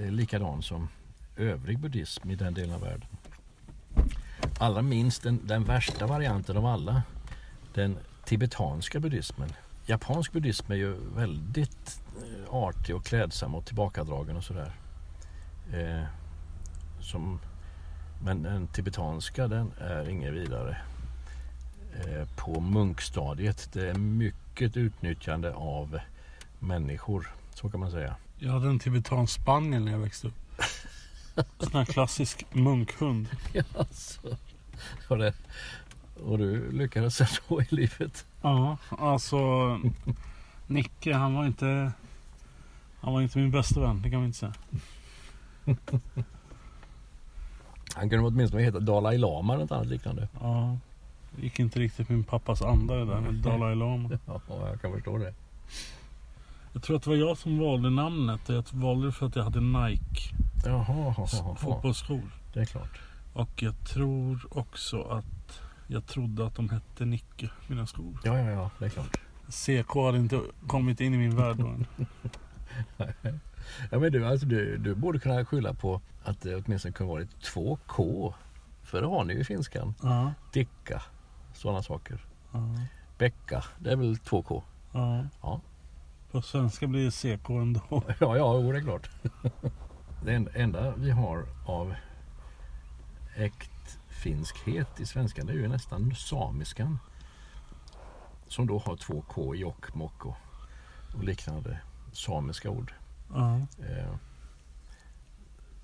[0.00, 0.88] eh, likadan som
[1.36, 3.08] övrig buddhism i den delen av världen.
[4.58, 7.02] Allra minst den, den värsta varianten av alla,
[7.74, 9.52] den tibetanska buddhismen.
[9.86, 14.72] Japansk buddhism är ju väldigt eh, artig och klädsam och tillbakadragen och sådär.
[15.72, 16.04] Eh,
[17.00, 17.40] som,
[18.24, 20.76] men den tibetanska den är inget vidare
[22.36, 23.68] på munkstadiet.
[23.72, 25.98] Det är mycket utnyttjande av
[26.58, 28.16] människor, så kan man säga.
[28.38, 30.34] Jag hade en tibetansk spaniel när jag växte upp.
[31.58, 33.28] Sån här klassisk munkhund.
[35.08, 35.34] Och, det,
[36.24, 38.26] och du lyckades ändå i livet.
[38.42, 39.80] Ja, alltså
[40.66, 41.92] Nicke han var inte
[43.00, 44.54] Han var inte min bästa vän, det kan man inte säga.
[47.94, 50.28] Han kunde åtminstone heta Dalai Lama eller något annat liknande.
[50.40, 50.78] Ja,
[51.36, 54.08] gick inte riktigt min pappas anda det där med Dalai Lama.
[54.26, 55.34] Ja, jag kan förstå det.
[56.72, 58.40] Jag tror att det var jag som valde namnet.
[58.48, 61.14] Jag valde det för att jag hade Nike Jaha,
[61.56, 62.22] fotbollsskor.
[62.52, 63.00] det är klart.
[63.32, 68.18] Och jag tror också att jag trodde att de hette Nicke, mina skor.
[68.24, 69.16] Ja, ja, ja, det är klart.
[69.48, 71.86] CK hade inte kommit in i min värld då än.
[73.90, 77.40] Ja, men du, alltså, du, du borde kunna skylla på att det åtminstone kunde varit
[77.42, 78.34] två K.
[78.82, 79.94] För det har ni ju i finskan.
[80.02, 80.32] Ja.
[80.52, 81.02] Dicka,
[81.60, 82.24] sådana saker.
[82.52, 82.58] Ja.
[83.18, 84.62] Bäcka, det är väl två K?
[84.92, 85.24] ja.
[85.42, 85.60] Ja.
[86.30, 87.80] På svenska blir det CK ändå.
[88.20, 89.10] Ja, ja, jo, det är klart.
[90.24, 91.94] Det en- enda vi har av
[93.36, 96.98] äkt finskhet i svenskan det är ju nästan samiskan.
[98.48, 100.36] Som då har två K i Jokkmokk och,
[101.16, 101.80] och liknande
[102.12, 102.92] samiska ord.
[103.34, 103.56] Ja.
[103.58, 104.14] Eh,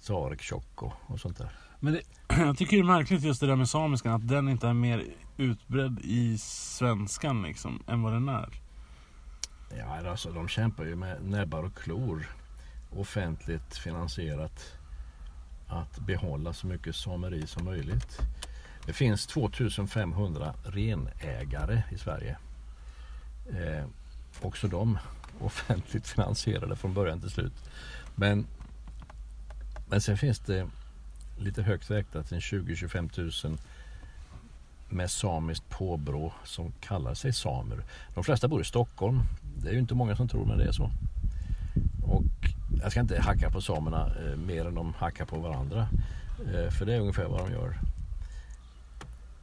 [0.01, 1.53] Sarek, och, och sånt där.
[1.81, 2.01] Men det,
[2.37, 4.13] jag tycker det är märkligt just det där med samiskan.
[4.13, 5.05] Att den inte är mer
[5.37, 7.83] utbredd i svenskan liksom.
[7.87, 8.49] Än vad den är.
[9.79, 12.27] Ja, alltså de kämpar ju med näbbar och klor
[12.91, 14.79] offentligt finansierat
[15.67, 18.19] att behålla så mycket sameri som möjligt.
[18.87, 22.37] Det finns 2500 renägare i Sverige.
[23.51, 23.85] Eh,
[24.41, 24.99] också de
[25.41, 27.71] offentligt finansierade från början till slut.
[28.15, 28.47] Men,
[29.89, 30.69] men sen finns det
[31.39, 33.59] lite högt räknat en 20-25 000
[34.89, 37.85] med samiskt påbrå som kallar sig samer.
[38.15, 39.21] De flesta bor i Stockholm.
[39.63, 40.91] Det är ju inte många som tror men det är så.
[42.03, 42.25] Och
[42.83, 45.89] jag ska inte hacka på samerna eh, mer än de hackar på varandra.
[46.39, 47.79] Eh, för det är ungefär vad de gör.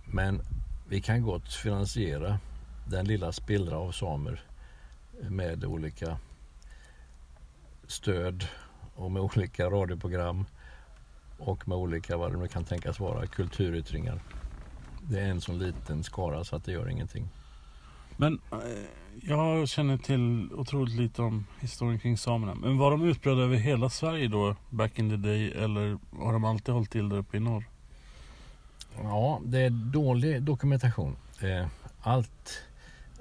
[0.06, 0.42] Men
[0.90, 2.40] vi kan gott finansiera
[2.88, 4.42] den lilla spillra av samer
[5.30, 6.18] med olika
[7.88, 8.48] stöd
[8.96, 10.46] och med olika radioprogram
[11.38, 14.20] och med olika, vad det nu kan tänkas vara, kulturyttringar.
[15.10, 17.30] Det är en sån liten skara så att det gör ingenting.
[18.18, 18.58] Men eh,
[19.22, 22.56] jag känner till otroligt lite om historien kring samerna.
[22.56, 24.56] Men var de utbredda över hela Sverige då?
[24.70, 25.52] Back in the day?
[25.52, 27.64] Eller har de alltid hållit till där uppe i norr?
[29.02, 31.16] Ja, det är dålig dokumentation.
[31.42, 31.68] Eh,
[32.02, 32.64] Allt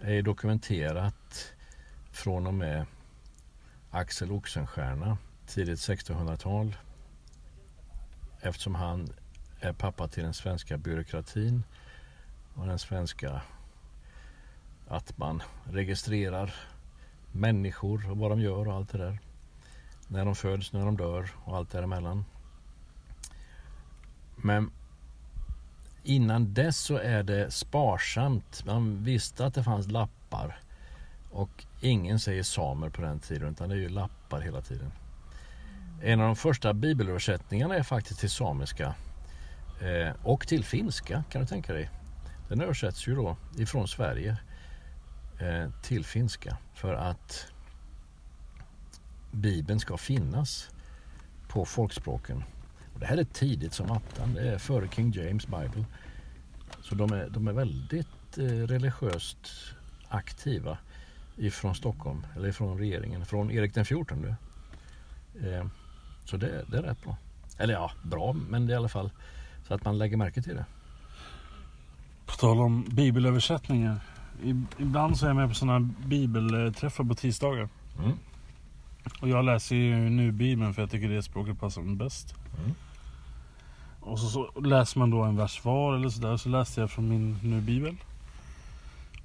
[0.00, 1.52] är dokumenterat
[2.12, 2.86] från och med
[3.90, 6.76] Axel Oxenstierna tidigt 1600-tal.
[8.40, 9.12] Eftersom han
[9.62, 11.62] är pappa till den svenska byråkratin
[12.54, 13.42] och den svenska
[14.88, 16.54] att man registrerar
[17.32, 19.18] människor och vad de gör och allt det där.
[20.08, 22.24] När de föds, när de dör och allt däremellan.
[24.36, 24.70] Men
[26.02, 28.64] innan dess så är det sparsamt.
[28.66, 30.60] Man visste att det fanns lappar.
[31.30, 34.92] Och ingen säger samer på den tiden utan det är ju lappar hela tiden.
[36.02, 38.94] En av de första bibelöversättningarna är faktiskt till samiska.
[39.82, 41.90] Eh, och till finska kan du tänka dig.
[42.48, 44.36] Den översätts ju då ifrån Sverige
[45.40, 46.56] eh, till finska.
[46.74, 47.46] För att
[49.30, 50.70] Bibeln ska finnas
[51.48, 52.44] på folkspråken.
[52.94, 54.34] Och det här är tidigt som attan.
[54.34, 55.84] Det är före King James Bible.
[56.82, 59.48] Så de är, de är väldigt eh, religiöst
[60.08, 60.78] aktiva
[61.36, 64.34] ifrån Stockholm, eller ifrån regeringen, från Erik den XIV.
[65.46, 65.66] Eh,
[66.24, 67.16] så det, det är rätt bra.
[67.58, 69.10] Eller ja, bra, men det är i alla fall
[69.72, 70.64] så att man lägger märke till det.
[72.26, 74.00] På tal om bibelöversättningar.
[74.78, 77.68] Ibland så är jag med på sådana bibelträffar på tisdagar.
[77.98, 78.12] Mm.
[79.20, 82.34] Och jag läser ju nu Bibeln för jag tycker det språket passar mig bäst.
[82.58, 82.74] Mm.
[84.00, 86.36] Och så, så läser man då en vers var eller sådär.
[86.36, 87.96] Så läste jag från min nu Bibel.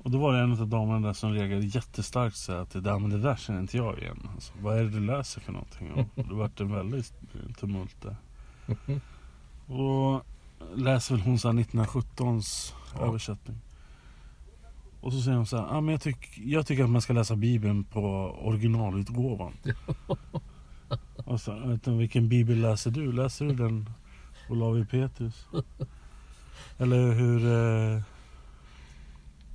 [0.03, 2.99] Och då var det en av damerna där som reagerade jättestarkt så att det där,
[2.99, 4.29] men det där känner inte jag igen.
[4.35, 5.91] Alltså, vad är det du läser för någonting?
[5.91, 7.13] Och det vart en väldigt
[7.59, 8.15] tumult där.
[9.67, 10.25] Och
[10.75, 13.05] läser väl hon så här 1917s Ja.
[13.05, 13.57] översättning.
[15.01, 17.13] Och så säger hon så här, ah, men jag, tyck, jag tycker att man ska
[17.13, 18.01] läsa Bibeln på
[18.41, 19.53] originalutgåvan.
[21.25, 23.11] och så, inte, vilken bibel läser du?
[23.11, 23.89] Läser du den
[24.49, 25.47] Olavi Petrus?
[26.77, 27.45] Eller hur...
[27.45, 28.01] Eh...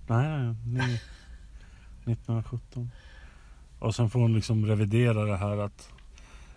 [0.07, 1.03] Nej, nej, nej.
[2.05, 2.91] 1917.
[3.79, 5.89] Och sen får hon liksom revidera det här att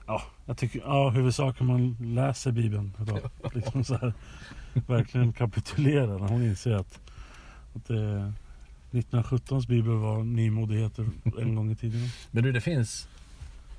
[0.05, 3.29] Ja, jag tycker, ja huvudsaken man läser Bibeln idag.
[3.53, 4.13] Liksom så här,
[4.73, 6.99] verkligen kapitulera när hon inser att,
[7.75, 8.33] att det,
[8.91, 12.09] 1917s bibel var nymodigheter en gång i tiden.
[12.31, 13.07] Men du, det finns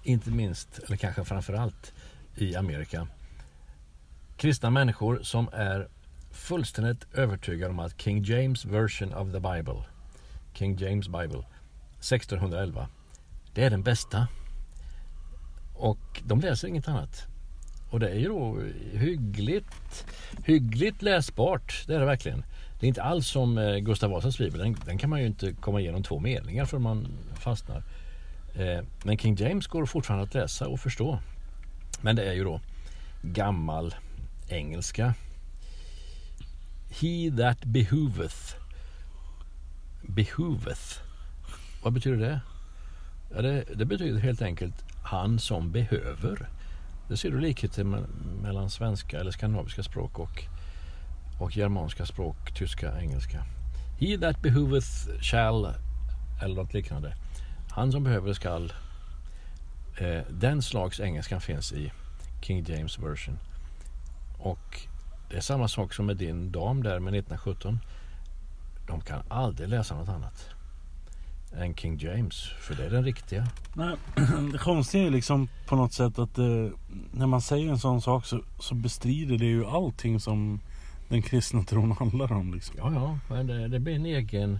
[0.03, 1.93] inte minst, eller kanske framförallt
[2.37, 3.09] i Amerika,
[4.37, 5.89] kristna människor som är
[6.31, 9.85] fullständigt övertygade om att King James version of the Bible,
[10.53, 11.45] King James Bible,
[11.99, 12.89] 1611,
[13.55, 14.29] det är den bästa.
[15.79, 17.27] Och de läser inget annat.
[17.91, 18.61] Och det är ju då
[18.93, 20.07] hyggligt,
[20.45, 22.45] hyggligt läsbart, det är det verkligen.
[22.81, 25.53] Det är inte alls som eh, Gustav Vasas bibel, den, den kan man ju inte
[25.53, 27.83] komma igenom två meningar för man fastnar.
[28.55, 31.19] Eh, Men King James går fortfarande att läsa och förstå.
[32.01, 32.61] Men det är ju då
[33.23, 33.95] gammal
[34.49, 35.15] engelska.
[36.91, 38.57] He that behoveth.
[40.03, 41.01] Behoveth.
[41.83, 42.41] Vad betyder det?
[43.35, 44.75] Ja, det, det betyder helt enkelt
[45.07, 46.49] han som behöver.
[47.09, 47.85] Det ser du likheter
[48.43, 50.45] mellan svenska eller skandinaviska språk och,
[51.41, 53.45] och germanska språk, tyska, engelska.
[54.01, 55.75] He that behoveth shall
[56.43, 57.15] eller något liknande.
[57.71, 58.73] Han som behöver skall.
[59.99, 61.93] Eh, den slags engelskan finns i
[62.43, 63.39] King James version.
[64.39, 64.81] Och
[65.31, 67.81] det är samma sak som med din dam där med 1917.
[68.87, 70.56] De kan aldrig läsa något annat
[71.53, 72.49] än King James.
[72.61, 73.47] För det är den riktiga.
[73.75, 73.97] Nej,
[74.53, 76.69] det konstiga är liksom på något sätt att eh,
[77.13, 80.61] när man säger en sån sak så, så bestrider det ju allting som
[81.09, 82.55] den kristna tron handlar om.
[82.55, 82.75] Liksom.
[82.79, 84.59] Ja, ja, men det, det blir en egen,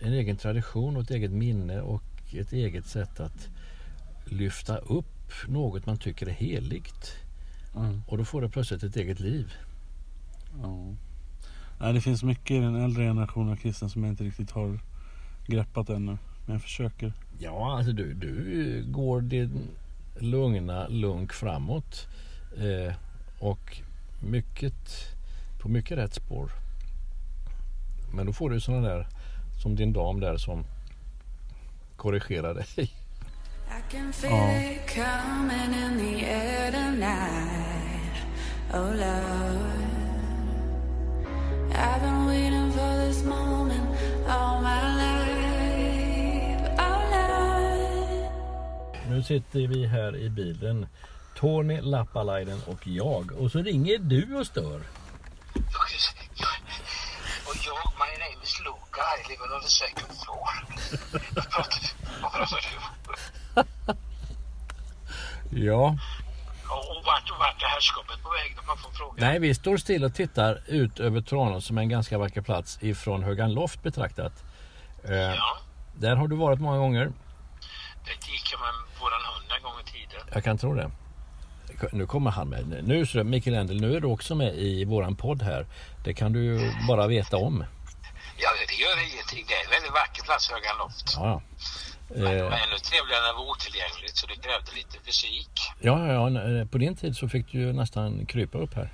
[0.00, 2.02] en egen tradition och ett eget minne och
[2.34, 3.48] ett eget sätt att
[4.24, 7.12] lyfta upp något man tycker är heligt.
[7.76, 8.02] Mm.
[8.06, 9.52] Och då får det plötsligt ett eget liv.
[10.62, 10.94] Ja.
[11.80, 14.80] Nej, det finns mycket i den äldre generationen av kristna som jag inte riktigt har
[15.46, 16.18] greppat ännu.
[16.46, 17.12] Men jag försöker.
[17.38, 19.68] Ja, alltså du, du går din
[20.18, 22.06] lugna lunk framåt.
[22.56, 22.94] Eh,
[23.38, 23.80] och
[24.20, 25.14] mycket,
[25.62, 26.50] på mycket rätt spår.
[28.14, 29.06] Men då får du sådana där
[29.62, 30.64] som din dam där som
[31.96, 32.66] korrigerar dig.
[32.76, 34.48] I can feel Ja.
[49.32, 50.86] Sitter vi här i bilen.
[51.36, 53.32] Tony Lappalainen och jag.
[53.32, 54.80] Och så ringer du och stör.
[57.48, 60.52] Och jag, my name is Luca, I live on the second floor.
[62.22, 63.62] Vad pratar du?
[65.66, 65.96] Ja.
[66.68, 69.14] Och vart, och vart är herrskapet på väg när man får fråga?
[69.26, 72.78] Nej, vi står still och tittar ut över Tranås som är en ganska vacker plats
[72.82, 74.32] ifrån Högan Loft betraktat.
[75.04, 75.56] Eh, Ja,
[75.94, 77.12] där har du varit många gånger.
[78.04, 80.21] det gick jag med våran hund en gång i tiden.
[80.34, 80.90] Jag kan tro det.
[81.92, 82.84] Nu kommer han med.
[82.84, 85.66] Nu så Mikael Endel, nu är du också med i våran podd här.
[86.04, 87.64] Det kan du ju bara veta om.
[88.36, 89.44] Ja, det gör ingenting.
[89.48, 91.14] Det är en väldigt vacker plats, Höga Loft.
[91.16, 91.42] Ja.
[92.08, 95.50] Men det Eh, var ännu trevligare när det var otillgängligt så det krävde lite fysik.
[95.80, 98.92] ja, ja, ja, eh, på din tid så fick du ju nästan krypa upp här.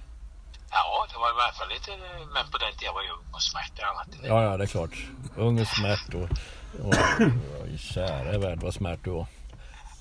[0.71, 1.91] Ja, det var i alla fall lite...
[2.35, 4.09] Men på den tiden var jag ung och smärta och annat.
[4.23, 4.97] Ja, ja, det är klart.
[5.37, 6.29] Ung och smärt och,
[6.87, 6.95] och,
[7.61, 9.27] och kära värld vad smärt du var.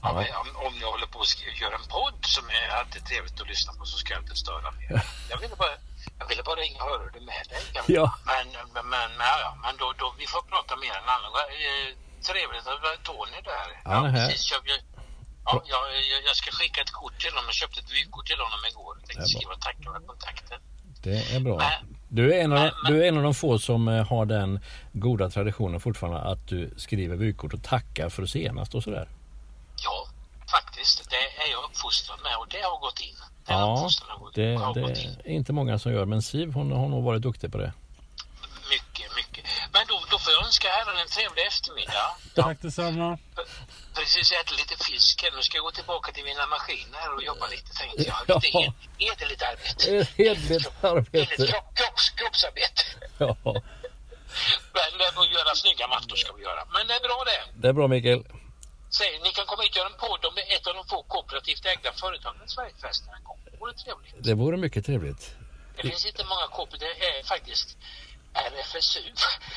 [0.04, 3.42] Ja, men om, om jag håller på att göra en podd som är alltid trevligt
[3.42, 4.92] att lyssna på så ska jag inte störa mer.
[5.32, 5.76] Jag ville bara,
[6.20, 7.64] jag ville bara ringa och höra det med dig.
[7.98, 8.06] Ja.
[8.32, 9.12] Men, men, men,
[9.46, 11.50] ja, men då, då, vi får prata mer en annan gång.
[11.68, 11.90] Eh,
[12.30, 13.68] Trevligt att vara Tony där.
[13.90, 14.28] Här.
[14.28, 14.52] precis.
[14.52, 14.62] Jag,
[15.46, 15.82] ja, jag,
[16.12, 17.46] jag, jag ska skicka ett kort till honom.
[17.46, 18.94] Jag köpte ett vykort till honom igår.
[19.00, 20.60] Jag tänkte skriva tack för kontakten.
[21.04, 21.58] Det är bra.
[21.58, 24.26] Men- Du är, en av, men- du är en av de få som eh, har
[24.26, 24.60] den
[24.94, 29.10] goda traditionen fortfarande att du skriver vykort och tackar för senast och sådär.
[29.84, 30.08] Ja,
[30.52, 31.10] faktiskt.
[31.10, 33.16] Det är jag uppfostrad med och det har gått in.
[33.46, 33.90] Den Ja,
[34.34, 35.22] det, har det gått in.
[35.26, 37.74] är inte många som gör men Siv hon har nog varit duktig på det.
[38.70, 39.46] Mycket, mycket.
[39.74, 42.10] Men då, då får jag önska herren en trevlig eftermiddag.
[42.36, 43.18] Tack detsamma.
[43.96, 45.32] Precis ätit lite fisk här.
[45.36, 48.18] Nu ska jag gå tillbaka till mina maskiner och jobba lite tänkte jag.
[48.28, 48.36] Ja.
[48.36, 50.08] Lite hed- hederligt arbete.
[50.24, 51.18] Hederligt arbete.
[51.20, 52.82] Hederligt kropp, kropps, kroppsarbete.
[53.18, 53.36] Ja,
[54.78, 56.62] Men eh, att göra snygga mattor ska vi göra.
[56.74, 57.62] Men det är bra det.
[57.62, 58.24] det är bra Mikael.
[58.90, 61.66] Säg, ni kan komma hit och göra en podd om ett av de få kooperativt
[61.66, 63.40] ägda företagen i Sverigefesten en gång.
[63.52, 64.16] Det vore trevligt.
[64.24, 65.36] Det vore mycket trevligt.
[65.76, 66.88] Det finns inte många kooperativ.
[67.00, 67.78] Det är faktiskt
[68.34, 69.00] RFSU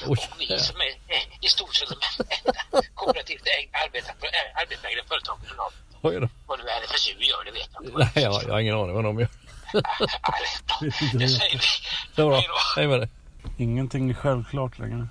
[0.06, 0.18] Oj.
[0.30, 0.92] och vi som är
[1.40, 4.16] i stort sett de enda kooperativt ägda arbetar-
[4.62, 5.80] arbetägda företagen på landet.
[6.02, 6.28] Oj då.
[6.46, 7.98] Vad nu RFSU gör, det vet jag inte.
[7.98, 9.28] Nej, jag, jag har ingen aning vad de gör.
[11.18, 11.66] Det säger vi.
[12.14, 12.38] Det var bra.
[12.40, 12.54] Hej då.
[12.76, 13.08] Hej med dig.
[13.58, 15.08] Ingenting är självklart längre.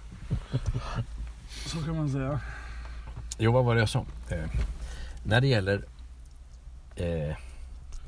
[1.67, 2.39] Så kan man säga.
[3.41, 4.05] Jo, vad var det jag sa?
[4.29, 4.49] Eh,
[5.23, 5.85] när det gäller
[6.95, 7.35] eh,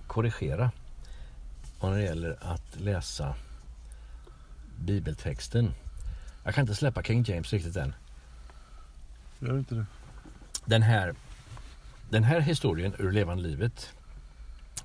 [0.08, 0.72] korrigera
[1.80, 3.36] och när det gäller att läsa
[4.80, 5.74] bibeltexten.
[6.44, 7.94] Jag kan inte släppa King James riktigt än.
[9.40, 9.86] Gör inte det?
[10.66, 11.16] Den här,
[12.10, 13.94] den här historien ur levande livet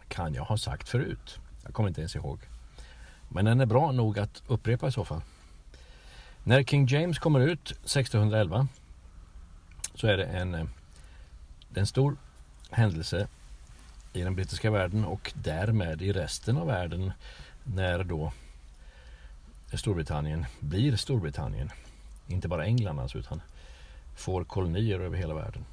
[0.09, 1.39] kan jag ha sagt förut.
[1.65, 2.39] Jag kommer inte ens ihåg.
[3.29, 5.21] Men den är bra nog att upprepa i så fall.
[6.45, 8.69] När King James kommer ut 1611
[9.99, 10.67] så är det en, eh,
[11.69, 12.17] det är en stor
[12.71, 13.29] händelse
[14.13, 17.13] i den brittiska världen och därmed i resten av världen
[17.65, 18.33] när då
[19.73, 21.71] Storbritannien blir Storbritannien.
[22.29, 23.43] Inte bara England alltså utan
[24.17, 25.65] får kolonier över hela världen.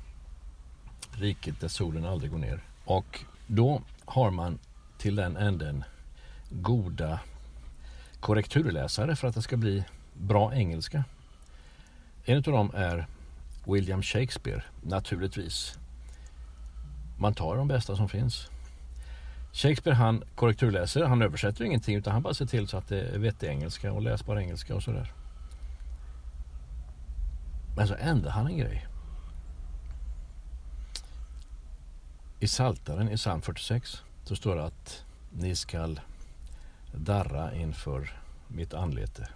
[1.11, 2.63] Riket där solen aldrig går ner.
[2.85, 4.59] Och då har man
[4.97, 5.83] till den änden
[6.49, 7.19] goda
[8.19, 11.03] korrekturläsare för att det ska bli bra engelska.
[12.25, 13.07] En av dem är
[13.65, 15.77] William Shakespeare, naturligtvis.
[17.17, 18.49] Man tar de bästa som finns.
[19.53, 23.19] Shakespeare han korrekturläser, han översätter ingenting utan han bara ser till så att det är
[23.19, 25.11] vettig engelska och läsbar engelska och sådär.
[27.75, 28.87] Men så ändrar han en grej.
[32.39, 35.99] I Saltaren i psalm 46 så står det att ni skall
[36.91, 39.29] darra inför mitt anlete.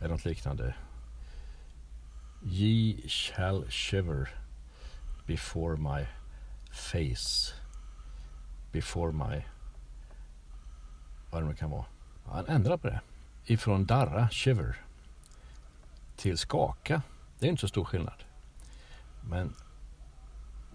[0.00, 0.74] Eller något liknande.
[2.46, 4.28] Ye shall shiver
[5.26, 6.06] before my
[6.70, 7.54] face.
[8.72, 9.44] Before my...
[11.30, 11.84] Vad det nu kan vara.
[12.24, 13.00] Han ändrar på det.
[13.46, 14.76] Ifrån darra, shiver,
[16.16, 17.02] till skaka.
[17.38, 18.24] Det är inte så stor skillnad.
[19.20, 19.54] Men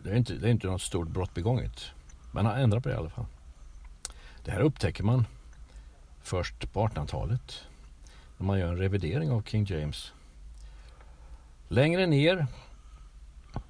[0.04, 1.92] det är inte, det är inte något stort brott begånget.
[2.32, 3.26] Men han ändrar på det i alla fall.
[4.44, 5.26] Det här upptäcker man
[6.22, 7.64] först på 1800-talet.
[8.38, 10.14] När man gör en revidering av King James.
[11.72, 12.48] Längre ner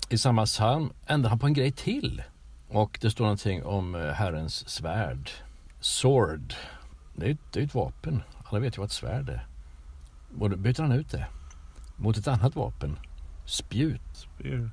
[0.09, 2.23] i samma psalm ändrar han på en grej till.
[2.67, 5.29] Och det står någonting om eh, Herrens svärd.
[5.79, 6.53] Sword.
[7.15, 8.23] Det är ju det är ett vapen.
[8.43, 9.47] Alla vet ju vad ett svärd är.
[10.39, 11.27] Och då byter han ut det
[11.95, 12.99] mot ett annat vapen.
[13.45, 14.01] Spjut.
[14.13, 14.69] Spear.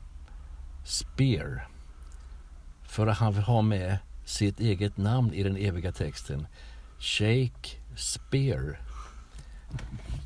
[0.84, 1.68] Spear.
[2.82, 6.46] För att han vill ha med sitt eget namn i den eviga texten.
[6.98, 8.76] Shakespeare.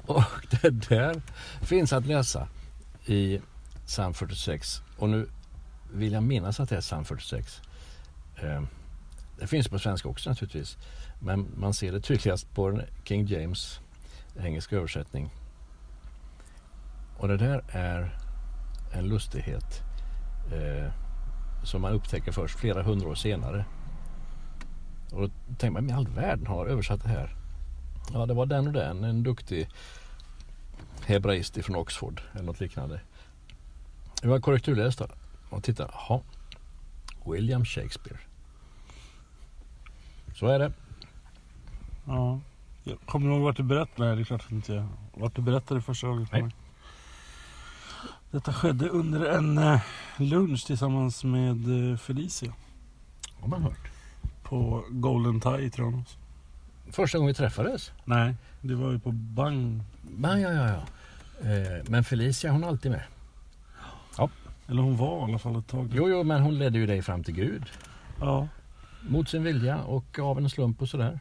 [0.07, 0.24] Och
[0.62, 1.22] det där
[1.61, 2.48] finns att läsa
[3.07, 3.40] i
[3.86, 4.82] psalm 46.
[4.96, 5.28] Och nu
[5.92, 7.62] vill jag minnas att det är psalm 46.
[8.36, 8.66] Ehm,
[9.38, 10.78] det finns på svenska också naturligtvis.
[11.20, 13.80] Men man ser det tydligast på King James
[14.36, 15.30] engelska översättning.
[17.18, 18.18] Och det där är
[18.92, 19.82] en lustighet
[20.53, 20.92] eh,
[21.64, 23.64] som man upptäcker först flera hundra år senare.
[25.12, 27.36] Och då tänker man, i all världen har översatt det här?
[28.12, 29.68] Ja, det var den och den, en duktig
[31.07, 33.01] hebraist från Oxford eller något liknande.
[34.22, 35.07] Jag var korrekturläst då
[35.51, 36.20] och tittade, jaha,
[37.26, 38.18] William Shakespeare.
[40.35, 40.72] Så är det.
[42.07, 42.41] Ja.
[42.85, 44.09] Jag kommer du ihåg vart du berättade?
[44.09, 44.87] Nej, det är klart att inte jag.
[45.14, 46.55] Vart du berättade första gången för mig.
[48.31, 49.81] Detta skedde under en eh,
[50.16, 52.53] lunch tillsammans med eh, Felicia.
[53.41, 53.91] Har man hört.
[54.43, 56.16] På Golden Tie i Tranås.
[56.93, 57.93] Första gången vi träffades.
[58.05, 59.82] Nej, det var ju på Bang.
[60.22, 60.68] Ja, ja, ja.
[60.68, 60.82] ja.
[61.51, 63.03] Eh, men Felicia hon är alltid med.
[64.70, 65.91] Eller hon var i alla fall ett tag.
[65.95, 67.70] Jo, jo, men hon ledde ju dig fram till Gud.
[68.20, 68.49] Ja.
[69.09, 71.20] Mot sin vilja och av en slump och sådär.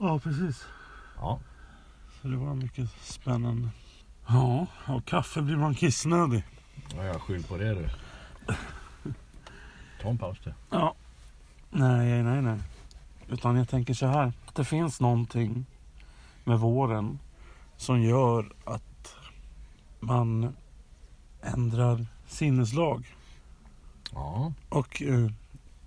[0.00, 0.66] ja, precis.
[1.16, 1.40] Ja.
[2.22, 3.68] Så det var mycket spännande.
[4.26, 6.44] Ja, och kaffe blir man kissnödig.
[6.96, 7.88] ja jag skyll på det du.
[10.02, 10.54] Ta en paus du.
[10.70, 10.94] Ja.
[11.70, 12.58] Nej, nej, nej.
[13.32, 14.32] Utan jag tänker så här.
[14.46, 15.66] Att det finns någonting
[16.44, 17.18] med våren
[17.76, 19.14] som gör att
[20.00, 20.56] man
[21.42, 23.06] ändrar sinneslag.
[24.12, 24.52] Ja.
[24.68, 25.30] Och eh,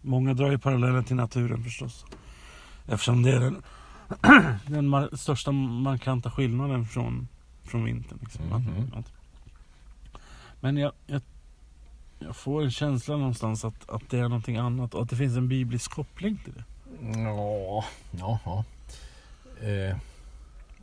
[0.01, 2.05] många drar ju parallellen till naturen förstås.
[2.87, 3.61] Eftersom det är den,
[4.67, 7.27] den mar- största markanta skillnaden från,
[7.63, 8.19] från vintern.
[8.21, 8.53] Liksom.
[8.53, 8.93] Att- Mhm.
[8.95, 9.13] att,
[10.59, 11.21] men jag, jag,
[12.19, 15.37] jag får en känsla någonstans att, att det är någonting annat och att det finns
[15.37, 16.63] en biblisk koppling till det.
[17.14, 17.86] Ja.
[18.12, 18.39] Ja.
[18.45, 18.64] ja.
[19.68, 19.97] Eh,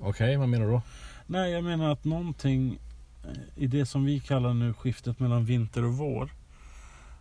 [0.01, 0.83] Okej, vad menar du då?
[1.27, 2.79] Nej, jag menar att någonting
[3.25, 6.31] eh, i det som vi kallar nu skiftet mellan vinter och vår.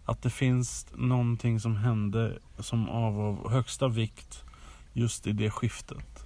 [0.05, 4.43] Att det finns någonting som hände som av, av högsta vikt
[4.93, 6.25] just i det skiftet.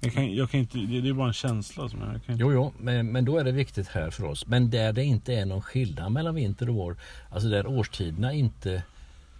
[0.00, 2.32] Jag kan, jag kan inte, det det är bara en känsla som jag, jag kan
[2.32, 4.46] inte, Jo, jo, men, men då är det viktigt här för oss.
[4.46, 6.96] Men där det inte är någon skillnad mellan vinter och vår,
[7.30, 8.82] alltså där årstiderna inte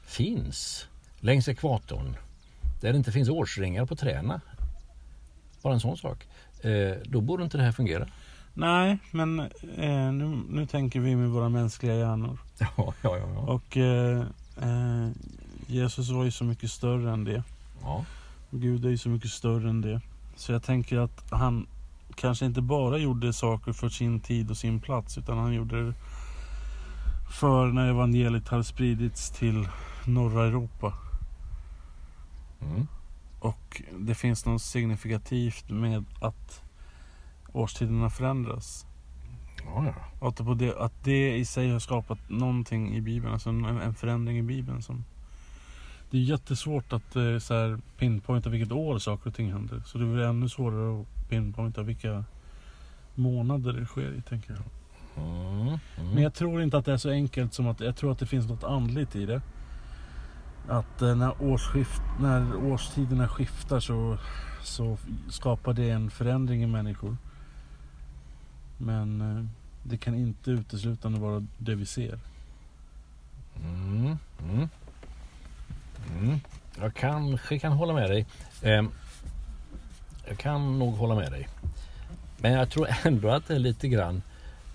[0.07, 0.89] finns
[1.25, 2.16] längs ekvatorn,
[2.81, 4.41] där det inte finns årsringar på träna,
[5.62, 6.27] bara en sån sak,
[6.61, 8.09] eh, då borde inte det här fungera.
[8.55, 9.41] Nej, men
[9.77, 12.39] eh, nu, nu tänker vi med våra mänskliga hjärnor.
[12.59, 13.29] Ja, ja, ja.
[13.35, 13.41] ja.
[13.41, 14.20] Och eh,
[14.62, 15.09] eh,
[15.66, 17.43] Jesus var ju så mycket större än det.
[17.83, 18.05] ja.
[18.51, 20.01] Och Gud är ju så mycket större än det.
[20.37, 21.66] Så jag tänker att han
[22.14, 25.95] kanske inte bara gjorde saker för sin tid och sin plats utan han gjorde det
[27.41, 29.68] för när evangeliet hade spridits till
[30.07, 30.93] norra Europa.
[32.65, 32.87] Mm.
[33.39, 36.62] Och det finns något signifikativt med att
[37.53, 38.87] årstiderna förändras.
[39.65, 39.87] ja,
[40.21, 40.29] ja.
[40.29, 44.39] Att, det, att det i sig har skapat någonting i Bibeln, alltså en, en förändring
[44.39, 45.05] i Bibeln som
[46.11, 49.83] det är jättesvårt att eh, så här, pinpointa vilket år saker och ting händer.
[49.87, 52.25] Så det blir ännu svårare att pinpointa vilka
[53.15, 54.62] månader det sker i, tänker jag.
[55.25, 55.67] Mm.
[55.67, 55.79] Mm.
[56.15, 58.27] Men jag tror inte att det är så enkelt som att jag tror att det
[58.27, 59.43] finns något andligt i det.
[60.69, 64.19] Att eh, när, årsskift, när årstiderna skiftar så,
[64.62, 64.97] så
[65.31, 67.17] skapar det en förändring i människor.
[68.79, 69.45] Men eh,
[69.83, 72.19] det kan inte uteslutande vara det vi ser.
[73.57, 74.69] Mm, mm.
[76.19, 76.41] Mm.
[76.81, 78.27] Jag kanske kan hålla med dig.
[78.62, 78.85] Eh,
[80.29, 81.49] jag kan nog hålla med dig.
[82.39, 84.23] Men jag tror ändå att det är lite grann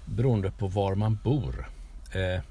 [0.05, 1.69] beroende på var man bor.
[2.11, 2.41] Eh,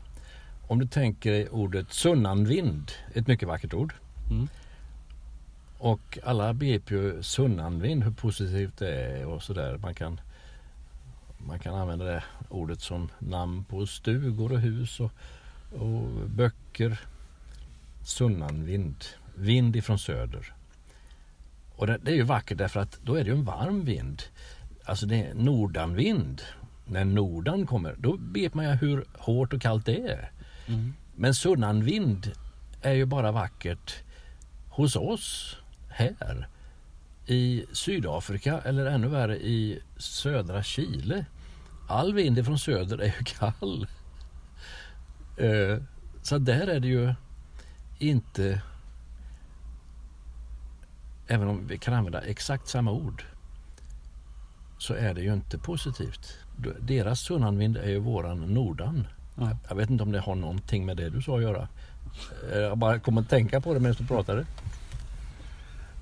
[0.68, 3.94] om du tänker dig ordet sunnanvind, ett mycket vackert ord.
[4.30, 4.48] Mm.
[5.78, 9.78] Och alla begriper ju sunnanvind, hur positivt det är och sådär.
[9.78, 10.20] Man kan,
[11.38, 15.12] man kan använda det ordet som namn på stugor och hus och,
[15.78, 17.00] och böcker.
[18.04, 19.04] Sunnanvind,
[19.34, 20.54] vind ifrån söder.
[21.76, 24.22] Och det, det är ju vackert därför att då är det ju en varm vind.
[24.84, 26.42] Alltså det är nordanvind.
[26.86, 30.30] När nordan kommer, då vet man ju hur hårt och kallt det är.
[30.68, 30.94] Mm.
[31.16, 32.32] Men sunnanvind
[32.82, 34.02] är ju bara vackert
[34.68, 35.56] hos oss
[35.88, 36.48] här.
[37.26, 41.26] I Sydafrika eller ännu värre i södra Chile.
[41.88, 43.86] All vind från söder är ju kall.
[45.36, 45.82] Eh,
[46.22, 47.14] så där är det ju
[47.98, 48.62] inte
[51.28, 53.24] även om vi kan använda exakt samma ord
[54.78, 56.38] så är det ju inte positivt.
[56.80, 59.06] Deras sunnanvind är ju våran nordan.
[59.38, 59.50] Ja.
[59.68, 61.68] Jag vet inte om det har någonting med det du sa att göra.
[62.52, 64.46] Eh, Jag bara kom att tänka på det medan du pratade.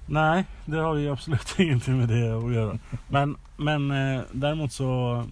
[0.07, 2.78] Nej, det har ju absolut ingenting med det att göra.
[3.09, 5.24] Men, men eh, däremot så eh,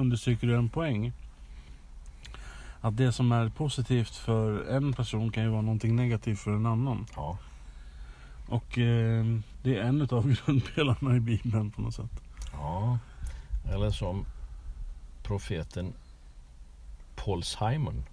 [0.00, 1.12] understryker du en poäng.
[2.80, 6.66] Att det som är positivt för en person kan ju vara någonting negativt för en
[6.66, 7.06] annan.
[7.16, 7.38] Ja.
[8.48, 9.24] Och eh,
[9.62, 12.10] det är en av grundpelarna i Bibeln på något sätt.
[12.52, 12.98] ja.
[13.72, 14.24] Eller som
[15.22, 15.92] profeten
[17.16, 18.04] Paul Simon.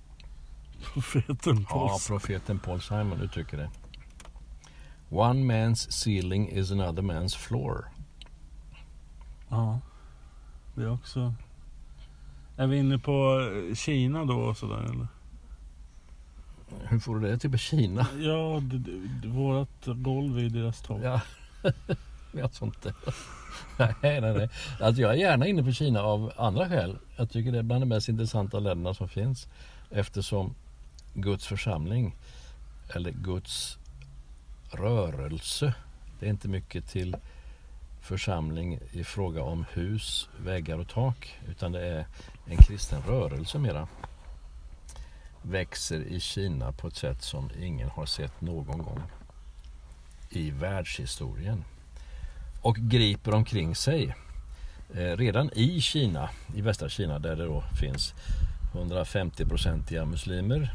[0.93, 2.07] Profeten Ja, Pauls.
[2.07, 3.69] profeten Paul Simon uttrycker det.
[5.09, 7.85] One man's ceiling is another man's floor.
[9.49, 9.79] Ja,
[10.75, 11.33] det är också...
[12.57, 13.39] Är vi inne på
[13.69, 15.07] eh, Kina då och sådär eller?
[16.83, 18.07] Hur får du det till Kina?
[18.19, 21.01] Ja, d- d- vårat golv är deras tak.
[21.03, 21.21] Ja,
[22.31, 22.93] jag tror inte.
[23.77, 24.49] Nej, nej, nej.
[24.79, 26.97] Alltså jag är gärna inne på Kina av andra skäl.
[27.15, 29.47] Jag tycker det är bland de mest intressanta länderna som finns.
[29.89, 30.55] Eftersom
[31.13, 32.15] Guds församling,
[32.95, 33.77] eller Guds
[34.71, 35.73] rörelse,
[36.19, 37.15] det är inte mycket till
[38.01, 41.39] församling i fråga om hus, väggar och tak.
[41.49, 42.05] Utan det är
[42.45, 43.87] en kristen rörelse mera.
[45.41, 49.01] Växer i Kina på ett sätt som ingen har sett någon gång
[50.29, 51.63] i världshistorien
[52.61, 54.15] och griper omkring sig.
[54.93, 58.13] Eh, redan i Kina, i västra Kina där det då finns
[58.73, 60.73] 150-procentiga muslimer,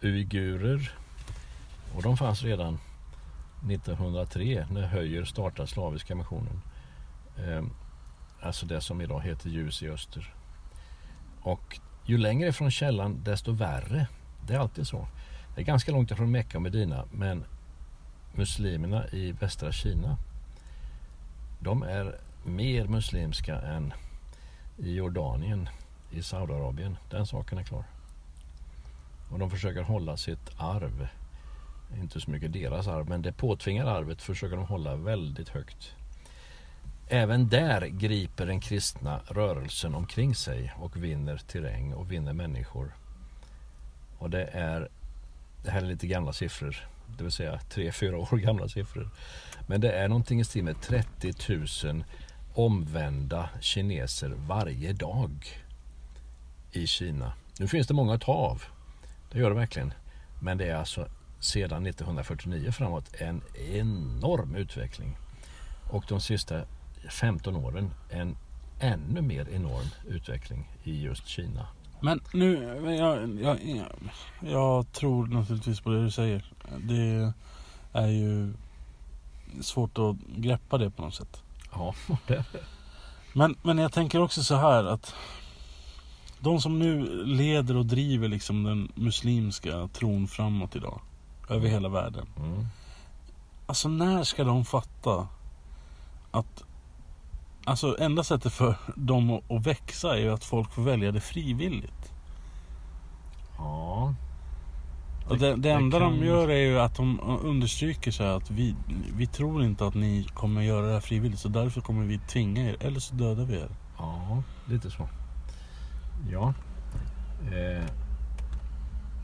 [0.00, 0.92] uigurer
[1.94, 2.78] och de fanns redan
[3.70, 6.62] 1903 när Höjer startade Slaviska missionen.
[7.38, 7.70] Ehm,
[8.40, 10.34] alltså det som idag heter Ljus i öster.
[11.40, 14.06] Och ju längre ifrån källan desto värre.
[14.46, 15.06] Det är alltid så.
[15.54, 17.44] Det är ganska långt ifrån Mecka och Medina men
[18.34, 20.16] muslimerna i västra Kina
[21.62, 23.92] de är mer muslimska än
[24.76, 25.68] i Jordanien,
[26.10, 26.96] i Saudiarabien.
[27.10, 27.84] Den saken är klar.
[29.30, 31.08] Och de försöker hålla sitt arv.
[32.00, 35.94] Inte så mycket deras arv, men det påtvingade arvet försöker de hålla väldigt högt.
[37.08, 42.94] Även där griper den kristna rörelsen omkring sig och vinner terräng och vinner människor.
[44.18, 44.88] Och det är,
[45.64, 46.88] det här är lite gamla siffror,
[47.18, 49.10] det vill säga 3-4 år gamla siffror.
[49.66, 52.04] Men det är någonting i stil med 30 000
[52.54, 55.30] omvända kineser varje dag
[56.72, 57.32] i Kina.
[57.58, 58.62] Nu finns det många att ta av.
[59.30, 59.92] Det gör det verkligen.
[60.40, 61.08] Men det är alltså
[61.40, 63.42] sedan 1949 framåt en
[63.72, 65.16] enorm utveckling.
[65.90, 66.64] Och de sista
[67.10, 68.36] 15 åren en
[68.80, 71.66] ännu mer enorm utveckling i just Kina.
[72.02, 72.62] Men nu,
[72.98, 73.58] jag, jag,
[74.40, 76.44] jag, tror naturligtvis på det du säger.
[76.78, 77.32] Det
[77.92, 78.54] är ju
[79.60, 81.42] svårt att greppa det på något sätt.
[81.72, 81.94] Ja,
[82.26, 82.44] det
[83.32, 85.14] Men, men jag tänker också så här att
[86.40, 91.00] de som nu leder och driver liksom den muslimska tron framåt idag.
[91.48, 92.26] Över hela världen.
[92.36, 92.66] mm.
[93.66, 95.28] Alltså när ska de fatta
[96.30, 96.64] att
[97.64, 102.12] Alltså enda sättet för dem att- växa är ju att folk får välja det frivilligt.
[103.58, 104.14] Ja,
[105.28, 108.76] det, det det enda kan- de gör är ju att de understryker så att vi,
[109.16, 112.62] vi tror inte att ni kommer göra det här frivilligt så därför kommer vi tvinga
[112.70, 113.68] er eller så dödar vi er.
[113.98, 115.08] ja lite så.
[116.30, 116.54] Ja.
[117.46, 117.84] Eh,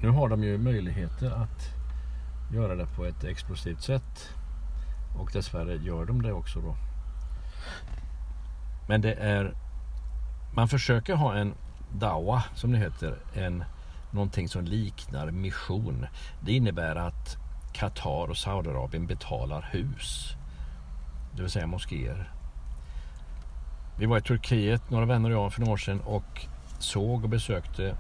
[0.03, 1.74] nu har de ju möjligheter att
[2.55, 4.28] göra det på ett explosivt sätt.
[5.18, 6.76] Och dessvärre gör de det också då.
[8.89, 9.55] Men det är...
[10.55, 11.55] Man försöker ha en
[11.93, 13.18] dawa, som det heter.
[13.34, 13.64] En
[14.11, 16.07] någonting som liknar mission.
[16.41, 17.36] Det innebär att
[17.72, 20.34] Qatar och Saudiarabien betalar hus.
[21.36, 22.32] Det vill säga moskéer.
[23.99, 26.47] Vi var i Turkiet, några vänner och jag, för några år sedan och
[26.78, 27.97] såg och besökte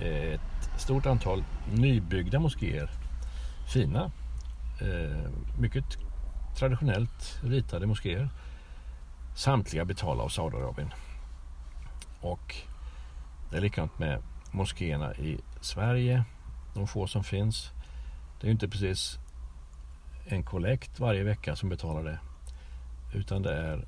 [0.00, 2.90] eh, ett stort antal nybyggda moskéer.
[3.72, 4.10] Fina,
[4.80, 5.84] eh, mycket
[6.58, 8.28] traditionellt ritade moskéer.
[9.34, 10.92] Samtliga betala av Saudiarabien.
[12.20, 12.56] Och
[13.50, 16.24] det är likadant med moskéerna i Sverige.
[16.74, 17.70] De få som finns.
[18.40, 19.18] Det är ju inte precis
[20.26, 22.18] en kollekt varje vecka som betalar det.
[23.14, 23.84] Utan det är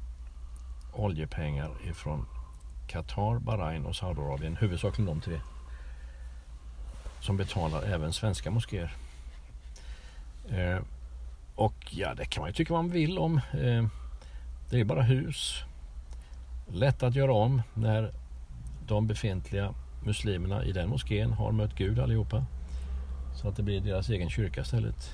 [0.93, 2.27] oljepengar ifrån
[2.87, 4.57] Qatar, Bahrain och Saudiarabien.
[4.57, 5.41] Huvudsakligen de tre.
[7.21, 8.95] Som betalar även svenska moskéer.
[10.51, 10.79] Eh,
[11.55, 13.41] och ja, det kan man ju tycka vad man vill om.
[13.53, 13.87] Eh,
[14.71, 15.65] det är bara hus.
[16.67, 18.13] Lätt att göra om när
[18.87, 22.45] de befintliga muslimerna i den moskén har mött Gud allihopa.
[23.35, 25.11] Så att det blir deras egen kyrka istället.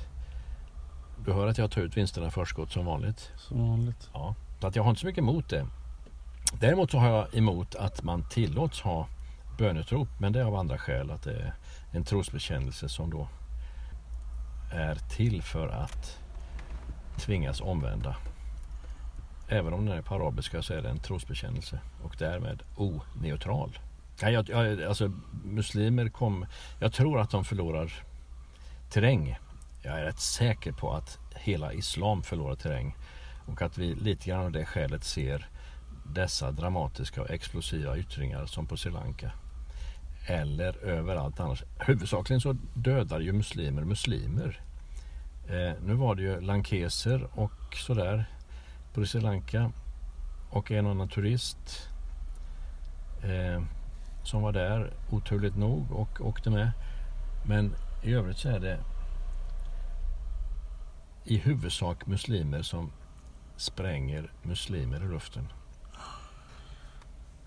[1.24, 3.32] Du hör att jag tar ut vinsterna förskott som vanligt.
[3.36, 4.10] Som vanligt.
[4.12, 5.66] Ja, så att jag har inte så mycket emot det.
[6.60, 9.08] Däremot så har jag emot att man tillåts ha
[9.58, 10.08] bönetrop.
[10.18, 11.10] Men det är av andra skäl.
[11.10, 11.54] Att det är
[11.92, 13.28] en trosbekännelse som då
[14.72, 16.18] är till för att
[17.18, 18.16] tvingas omvända.
[19.52, 23.78] Även om den är på arabiska så är det en trosbekännelse och därmed oneutral.
[24.22, 25.12] Nej, jag, jag, alltså
[25.44, 26.46] muslimer kom...
[26.80, 27.92] Jag tror att de förlorar
[28.90, 29.38] terräng.
[29.82, 32.96] Jag är rätt säker på att hela islam förlorar terräng.
[33.46, 35.48] Och att vi lite grann av det skälet ser
[36.06, 39.32] dessa dramatiska och explosiva yttringar som på Sri Lanka.
[40.26, 41.62] Eller överallt annars.
[41.78, 44.60] Huvudsakligen så dödar ju muslimer muslimer.
[45.48, 48.26] Eh, nu var det ju lankeser och sådär
[48.94, 49.72] på Sri Lanka.
[50.50, 51.88] Och en annan turist
[53.22, 53.62] eh,
[54.24, 56.70] som var där oturligt nog och åkte med.
[57.46, 58.78] Men i övrigt så är det
[61.24, 62.92] i huvudsak muslimer som
[63.56, 65.48] spränger muslimer i luften.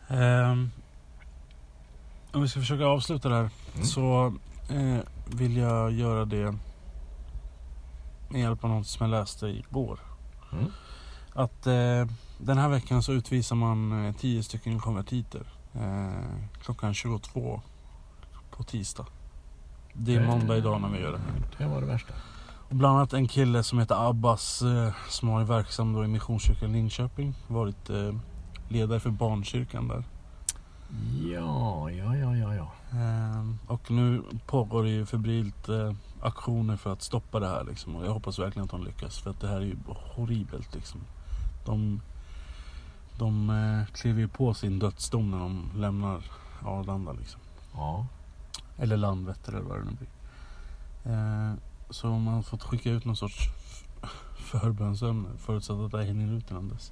[0.08, 0.72] Ehm,
[2.32, 3.86] om vi ska försöka avsluta det här Mm.
[3.86, 4.34] så
[4.70, 5.00] eh,
[5.36, 6.56] vill jag göra det
[8.30, 10.00] med hjälp av något som jag läste igår.
[10.52, 10.66] Mm.
[11.34, 12.07] Att eh,
[12.38, 15.43] den här veckan så utvisar man eh, 10 stycken konvertiter.
[15.73, 17.61] Eh, klockan 22
[18.51, 19.05] på tisdag.
[19.93, 21.43] Det är måndag idag när vi gör det här.
[21.57, 22.13] Det var det värsta.
[22.69, 26.07] Och bland annat en kille som heter Abbas eh, som har varit verksam då i
[26.07, 27.34] Missionskyrkan Linköping.
[27.47, 28.15] Varit eh,
[28.69, 30.03] ledare för barnkyrkan där.
[31.34, 32.71] Ja, ja, ja, ja, ja.
[32.91, 37.95] Ehm, och nu pågår det ju febrilt eh, aktioner för att stoppa det här liksom.
[37.95, 39.19] Och jag hoppas verkligen att de lyckas.
[39.19, 41.01] För att det här är ju horribelt liksom.
[41.66, 42.01] De,
[43.18, 46.24] de eh, kliver ju på sin dödsdom när de lämnar
[46.66, 47.41] Arlanda liksom.
[47.74, 48.07] Ja,
[48.78, 50.09] Eller Landvetter eller vad det nu blir.
[51.14, 51.53] Eh,
[51.89, 53.49] så man har fått skicka ut någon sorts
[54.38, 56.91] förbönsämne, förutsatt att det hinner ut innan dess.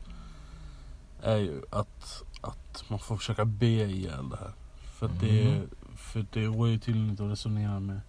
[1.23, 4.51] Är ju att, att man får försöka be ihjäl det här.
[4.99, 5.69] För, att det, Mm.
[5.95, 8.01] för det går ju tydligen inte att resonera med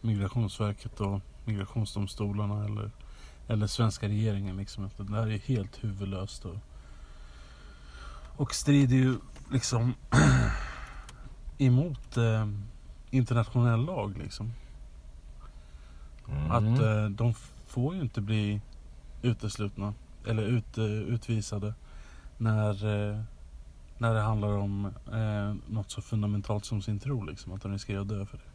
[0.00, 2.90] Migrationsverket och migrationsdomstolarna eller,
[3.48, 4.56] eller svenska regeringen.
[4.56, 6.44] Liksom, att det här är helt huvudlöst.
[6.44, 6.56] Och,
[8.36, 9.16] och strider ju
[9.52, 9.94] liksom
[11.58, 12.48] emot eh,
[13.10, 14.18] internationell lag.
[14.18, 14.52] Liksom.
[16.28, 16.50] mm.
[16.50, 17.34] Att eh, de
[17.66, 18.60] får ju inte bli
[19.22, 19.94] uteslutna
[20.26, 21.74] eller ut, eh, utvisade
[22.38, 23.20] när, eh,
[23.98, 27.22] när det handlar om eh, något så fundamentalt som sin tro.
[27.22, 28.51] Liksom, att de riskerar att dö för det.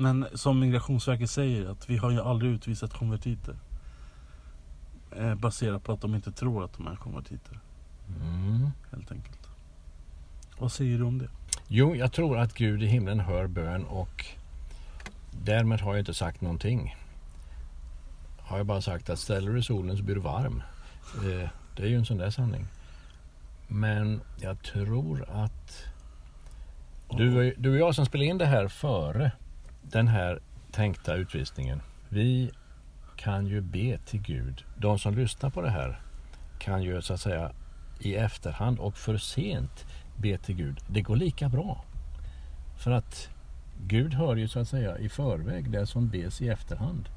[0.00, 3.56] Men som Migrationsverket säger att vi har ju aldrig utvisat konvertiter.
[5.16, 7.60] Eh, baserat på att de inte tror att de är konvertiter.
[8.22, 8.70] Mm.
[8.90, 9.48] Helt enkelt.
[10.58, 11.28] Vad säger du om det?
[11.68, 14.26] Jo, jag tror att Gud i himlen hör bön och
[15.30, 16.96] därmed har jag inte sagt någonting.
[18.38, 20.62] Har jag bara sagt att ställer du i solen så blir du varm.
[21.14, 22.66] Eh, det är ju en sån där sanning.
[23.68, 25.84] Men jag tror att
[27.10, 29.32] du, du och jag som spelar in det här före
[29.90, 31.82] den här tänkta utvisningen.
[32.08, 32.50] Vi
[33.16, 34.64] kan ju be till Gud.
[34.76, 36.00] De som lyssnar på det här
[36.58, 37.52] kan ju så att säga
[38.00, 39.86] i efterhand och för sent
[40.16, 40.80] be till Gud.
[40.88, 41.84] Det går lika bra.
[42.76, 43.28] För att
[43.86, 47.08] Gud hör ju så att säga i förväg det som bes i efterhand.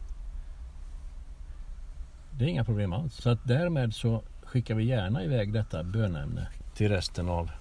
[2.32, 3.15] Det är inga problem alls.
[3.15, 7.51] Så att därmed så skickar vi gärna iväg detta bönämne till resten av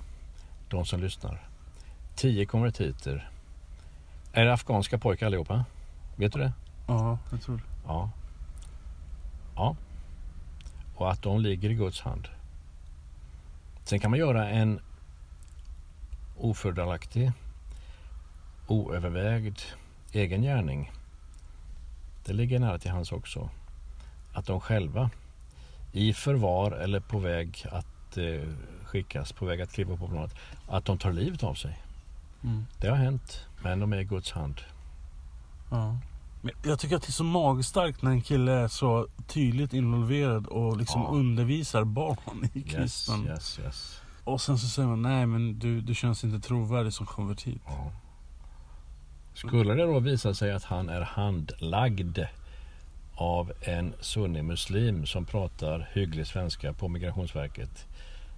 [0.69, 1.49] de som lyssnar.
[2.15, 3.31] Tio konvertiter.
[4.33, 5.64] Är det afghanska pojkar allihopa?
[6.16, 6.53] Vet du det?
[6.87, 7.62] Ja, jag tror det.
[7.87, 8.11] Ja.
[9.57, 9.76] Ja.
[10.97, 12.28] Och att de ligger i Guds hand.
[13.85, 14.81] Sen kan man göra en
[16.37, 17.33] ofördelaktig
[18.66, 19.59] oövervägd
[20.12, 20.93] egen gärning.
[22.24, 23.51] Det ligger nära till hans också.
[24.33, 25.11] Att de själva
[25.93, 28.49] i förvar eller på väg att eh,
[28.85, 30.35] skickas, på väg att kliva på planet,
[30.68, 31.78] att de tar livet av sig.
[32.45, 32.66] Mm.
[32.81, 34.61] Det har hänt, men de är i Guds hand.
[35.71, 35.97] Ja.
[36.43, 40.47] Men jag tycker att det är så magstarkt när en kille är så tydligt involverad
[40.47, 41.09] och liksom Ja.
[41.09, 43.27] undervisar barn i Yes, kristen.
[43.27, 44.01] yes, yes.
[44.25, 47.63] Och sen så säger man nej men du, du känns inte trovärdig som konvertit.
[47.67, 47.93] Ja.
[49.35, 52.19] Skulle det då visa sig att han är handlagd
[53.15, 57.87] av en sunnig muslim som pratar hygglig svenska på Migrationsverket.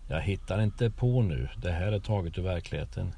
[0.09, 3.13] Jag hittar inte på nu, det här är taget ur verkligheten.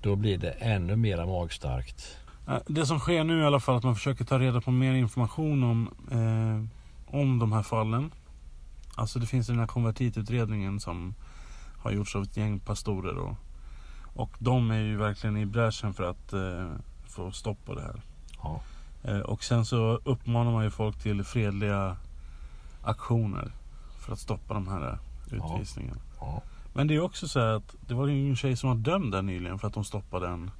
[0.00, 2.16] Då blir det ännu mera magstarkt.
[2.48, 4.70] Eh, Det som sker nu är i alla fall att man försöker ta reda på
[4.70, 8.10] mer information om, eh, om de här fallen.
[8.94, 11.14] Alltså det finns den här konvertitutredningen som
[11.78, 13.16] har gjorts av ett gäng pastorer.
[13.18, 13.34] Och,
[14.14, 16.68] och de är ju verkligen i bräschen för att eh,
[17.06, 18.02] få stopp på det här.
[18.42, 18.60] Ja.
[19.04, 21.96] Eh, och sen så uppmanar man ju folk till fredliga
[22.82, 23.52] aktioner
[23.98, 24.98] för att stoppa de här
[25.30, 25.36] Ja.
[25.36, 26.00] utvisningarna.
[26.20, 26.42] Ja.
[26.72, 29.12] Men det är också så här att det var ju en tjej som var dömd
[29.12, 30.50] där nyligen för att de stoppade en,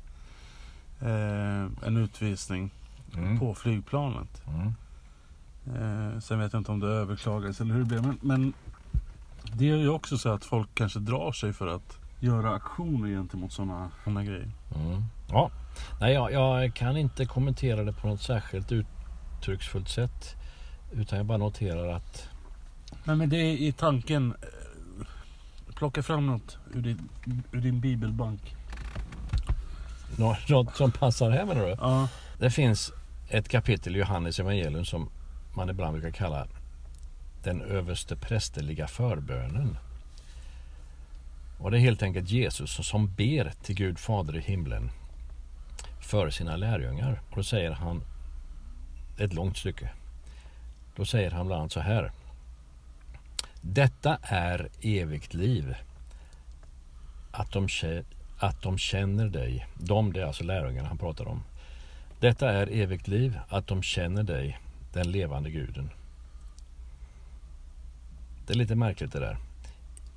[1.00, 2.70] eh, en utvisning
[3.14, 3.38] Mm.
[3.38, 4.42] på flygplanet.
[4.46, 4.74] Mm.
[5.66, 8.02] Eh, sen vet jag inte om det överklagades eller hur det blev.
[8.06, 8.52] Men, men
[9.52, 13.52] det är ju också så att folk kanske drar sig för att göra aktioner gentemot
[13.52, 14.50] sådana såna grejer.
[14.76, 15.02] Mm.
[15.30, 15.50] Ja.
[16.00, 20.36] Nej, jag, jag kan inte kommentera det på något särskilt uttrycksfullt sätt.
[20.92, 22.28] Utan jag bara noterar att
[23.04, 24.34] Men med det i tanken,
[25.80, 27.08] plocka fram något ur din,
[27.52, 28.54] ur din bibelbank.
[30.18, 31.76] nå- något som passar här menar du?
[31.80, 32.08] Ja,
[32.38, 32.92] Det finns
[33.28, 35.08] ett kapitel i Johannes evangelium som
[35.54, 36.46] man ibland brukar kalla
[37.42, 39.76] den överste prästerliga förbönen.
[41.58, 44.90] Och det är helt enkelt Jesus som ber till Gud Fader i himlen
[46.00, 47.20] för sina lärjungar.
[47.30, 48.02] Och då säger han
[49.18, 49.90] ett långt stycke.
[50.96, 52.12] Då säger han bland annat så här.
[53.60, 55.74] Detta är evigt liv.
[57.30, 57.68] Att de,
[58.38, 59.66] att de känner dig.
[59.74, 61.42] De, det är alltså lärjungarna han pratar om.
[62.20, 64.58] Detta är evigt liv, att de känner dig,
[64.92, 65.90] den levande guden.
[68.46, 69.38] Det är lite märkligt det där.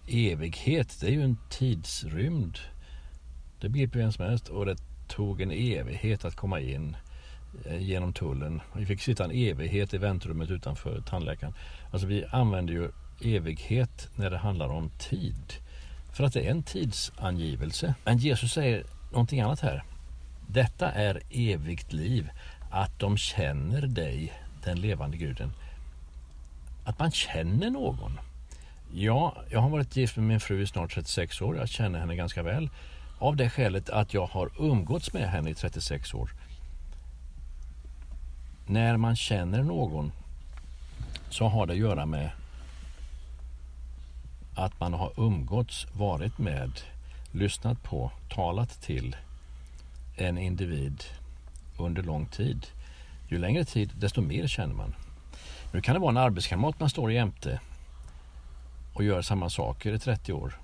[0.07, 2.59] Evighet, det är ju en tidsrymd.
[3.59, 4.49] Det begriper vem som helst.
[4.49, 4.77] Och det
[5.07, 6.95] tog en evighet att komma in
[7.65, 8.61] eh, genom tullen.
[8.75, 11.53] Vi fick sitta en evighet i väntrummet utanför tandläkaren.
[11.91, 12.91] Alltså vi använder ju
[13.21, 15.53] evighet när det handlar om tid.
[16.13, 17.93] För att det är en tidsangivelse.
[18.05, 19.83] Men Jesus säger någonting annat här.
[20.47, 22.29] Detta är evigt liv,
[22.71, 24.33] att de känner dig,
[24.63, 25.53] den levande guden.
[26.83, 28.19] Att man känner någon.
[28.93, 31.57] Ja, jag har varit gift med min fru i snart 36 år.
[31.57, 32.69] Jag känner henne ganska väl.
[33.19, 36.33] Av det skälet att jag har umgåtts med henne i 36 år.
[38.67, 40.11] När man känner någon
[41.29, 42.29] så har det att göra med
[44.55, 46.71] att man har umgåtts, varit med,
[47.31, 49.15] lyssnat på, talat till
[50.15, 51.03] en individ
[51.77, 52.67] under lång tid.
[53.27, 54.95] Ju längre tid, desto mer känner man.
[55.71, 57.59] Nu kan det vara en arbetskamrat man står jämte
[58.93, 60.59] och gör samma saker i 30 år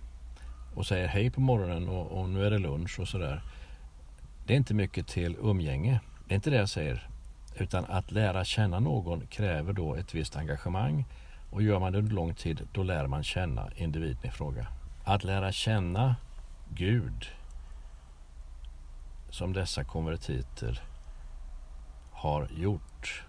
[0.75, 3.41] och säger hej på morgonen och, och nu är det lunch och sådär.
[4.45, 5.99] Det är inte mycket till umgänge.
[6.27, 7.09] Det är inte det jag säger.
[7.55, 11.05] Utan att lära känna någon kräver då ett visst engagemang
[11.49, 14.67] och gör man det under lång tid då lär man känna individen i fråga.
[15.03, 16.15] Att lära känna
[16.69, 17.27] Gud
[19.29, 20.81] som dessa konvertiter
[22.11, 23.23] har gjort.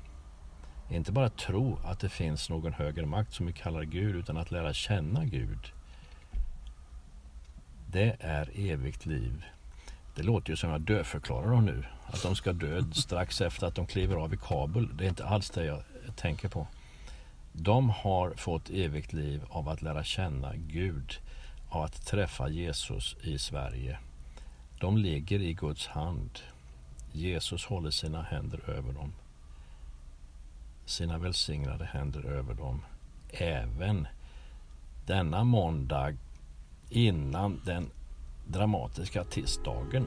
[0.91, 4.51] Inte bara tro att det finns någon högre makt som vi kallar Gud utan att
[4.51, 5.73] lära känna Gud.
[7.87, 9.45] Det är evigt liv.
[10.14, 11.85] Det låter ju som jag dödförklarar dem nu.
[12.07, 14.97] Att de ska dö strax efter att de kliver av i Kabul.
[14.97, 15.83] Det är inte alls det jag
[16.16, 16.66] tänker på.
[17.53, 21.19] De har fått evigt liv av att lära känna Gud,
[21.69, 23.99] av att träffa Jesus i Sverige.
[24.81, 26.31] De ligger i Guds hand.
[27.13, 29.13] Jesus håller sina händer över dem.
[30.85, 32.83] Sina välsignade händer över dem.
[33.31, 34.09] Även
[35.07, 36.17] denna måndag
[36.89, 37.91] innan den
[38.47, 40.07] dramatiska tisdagen.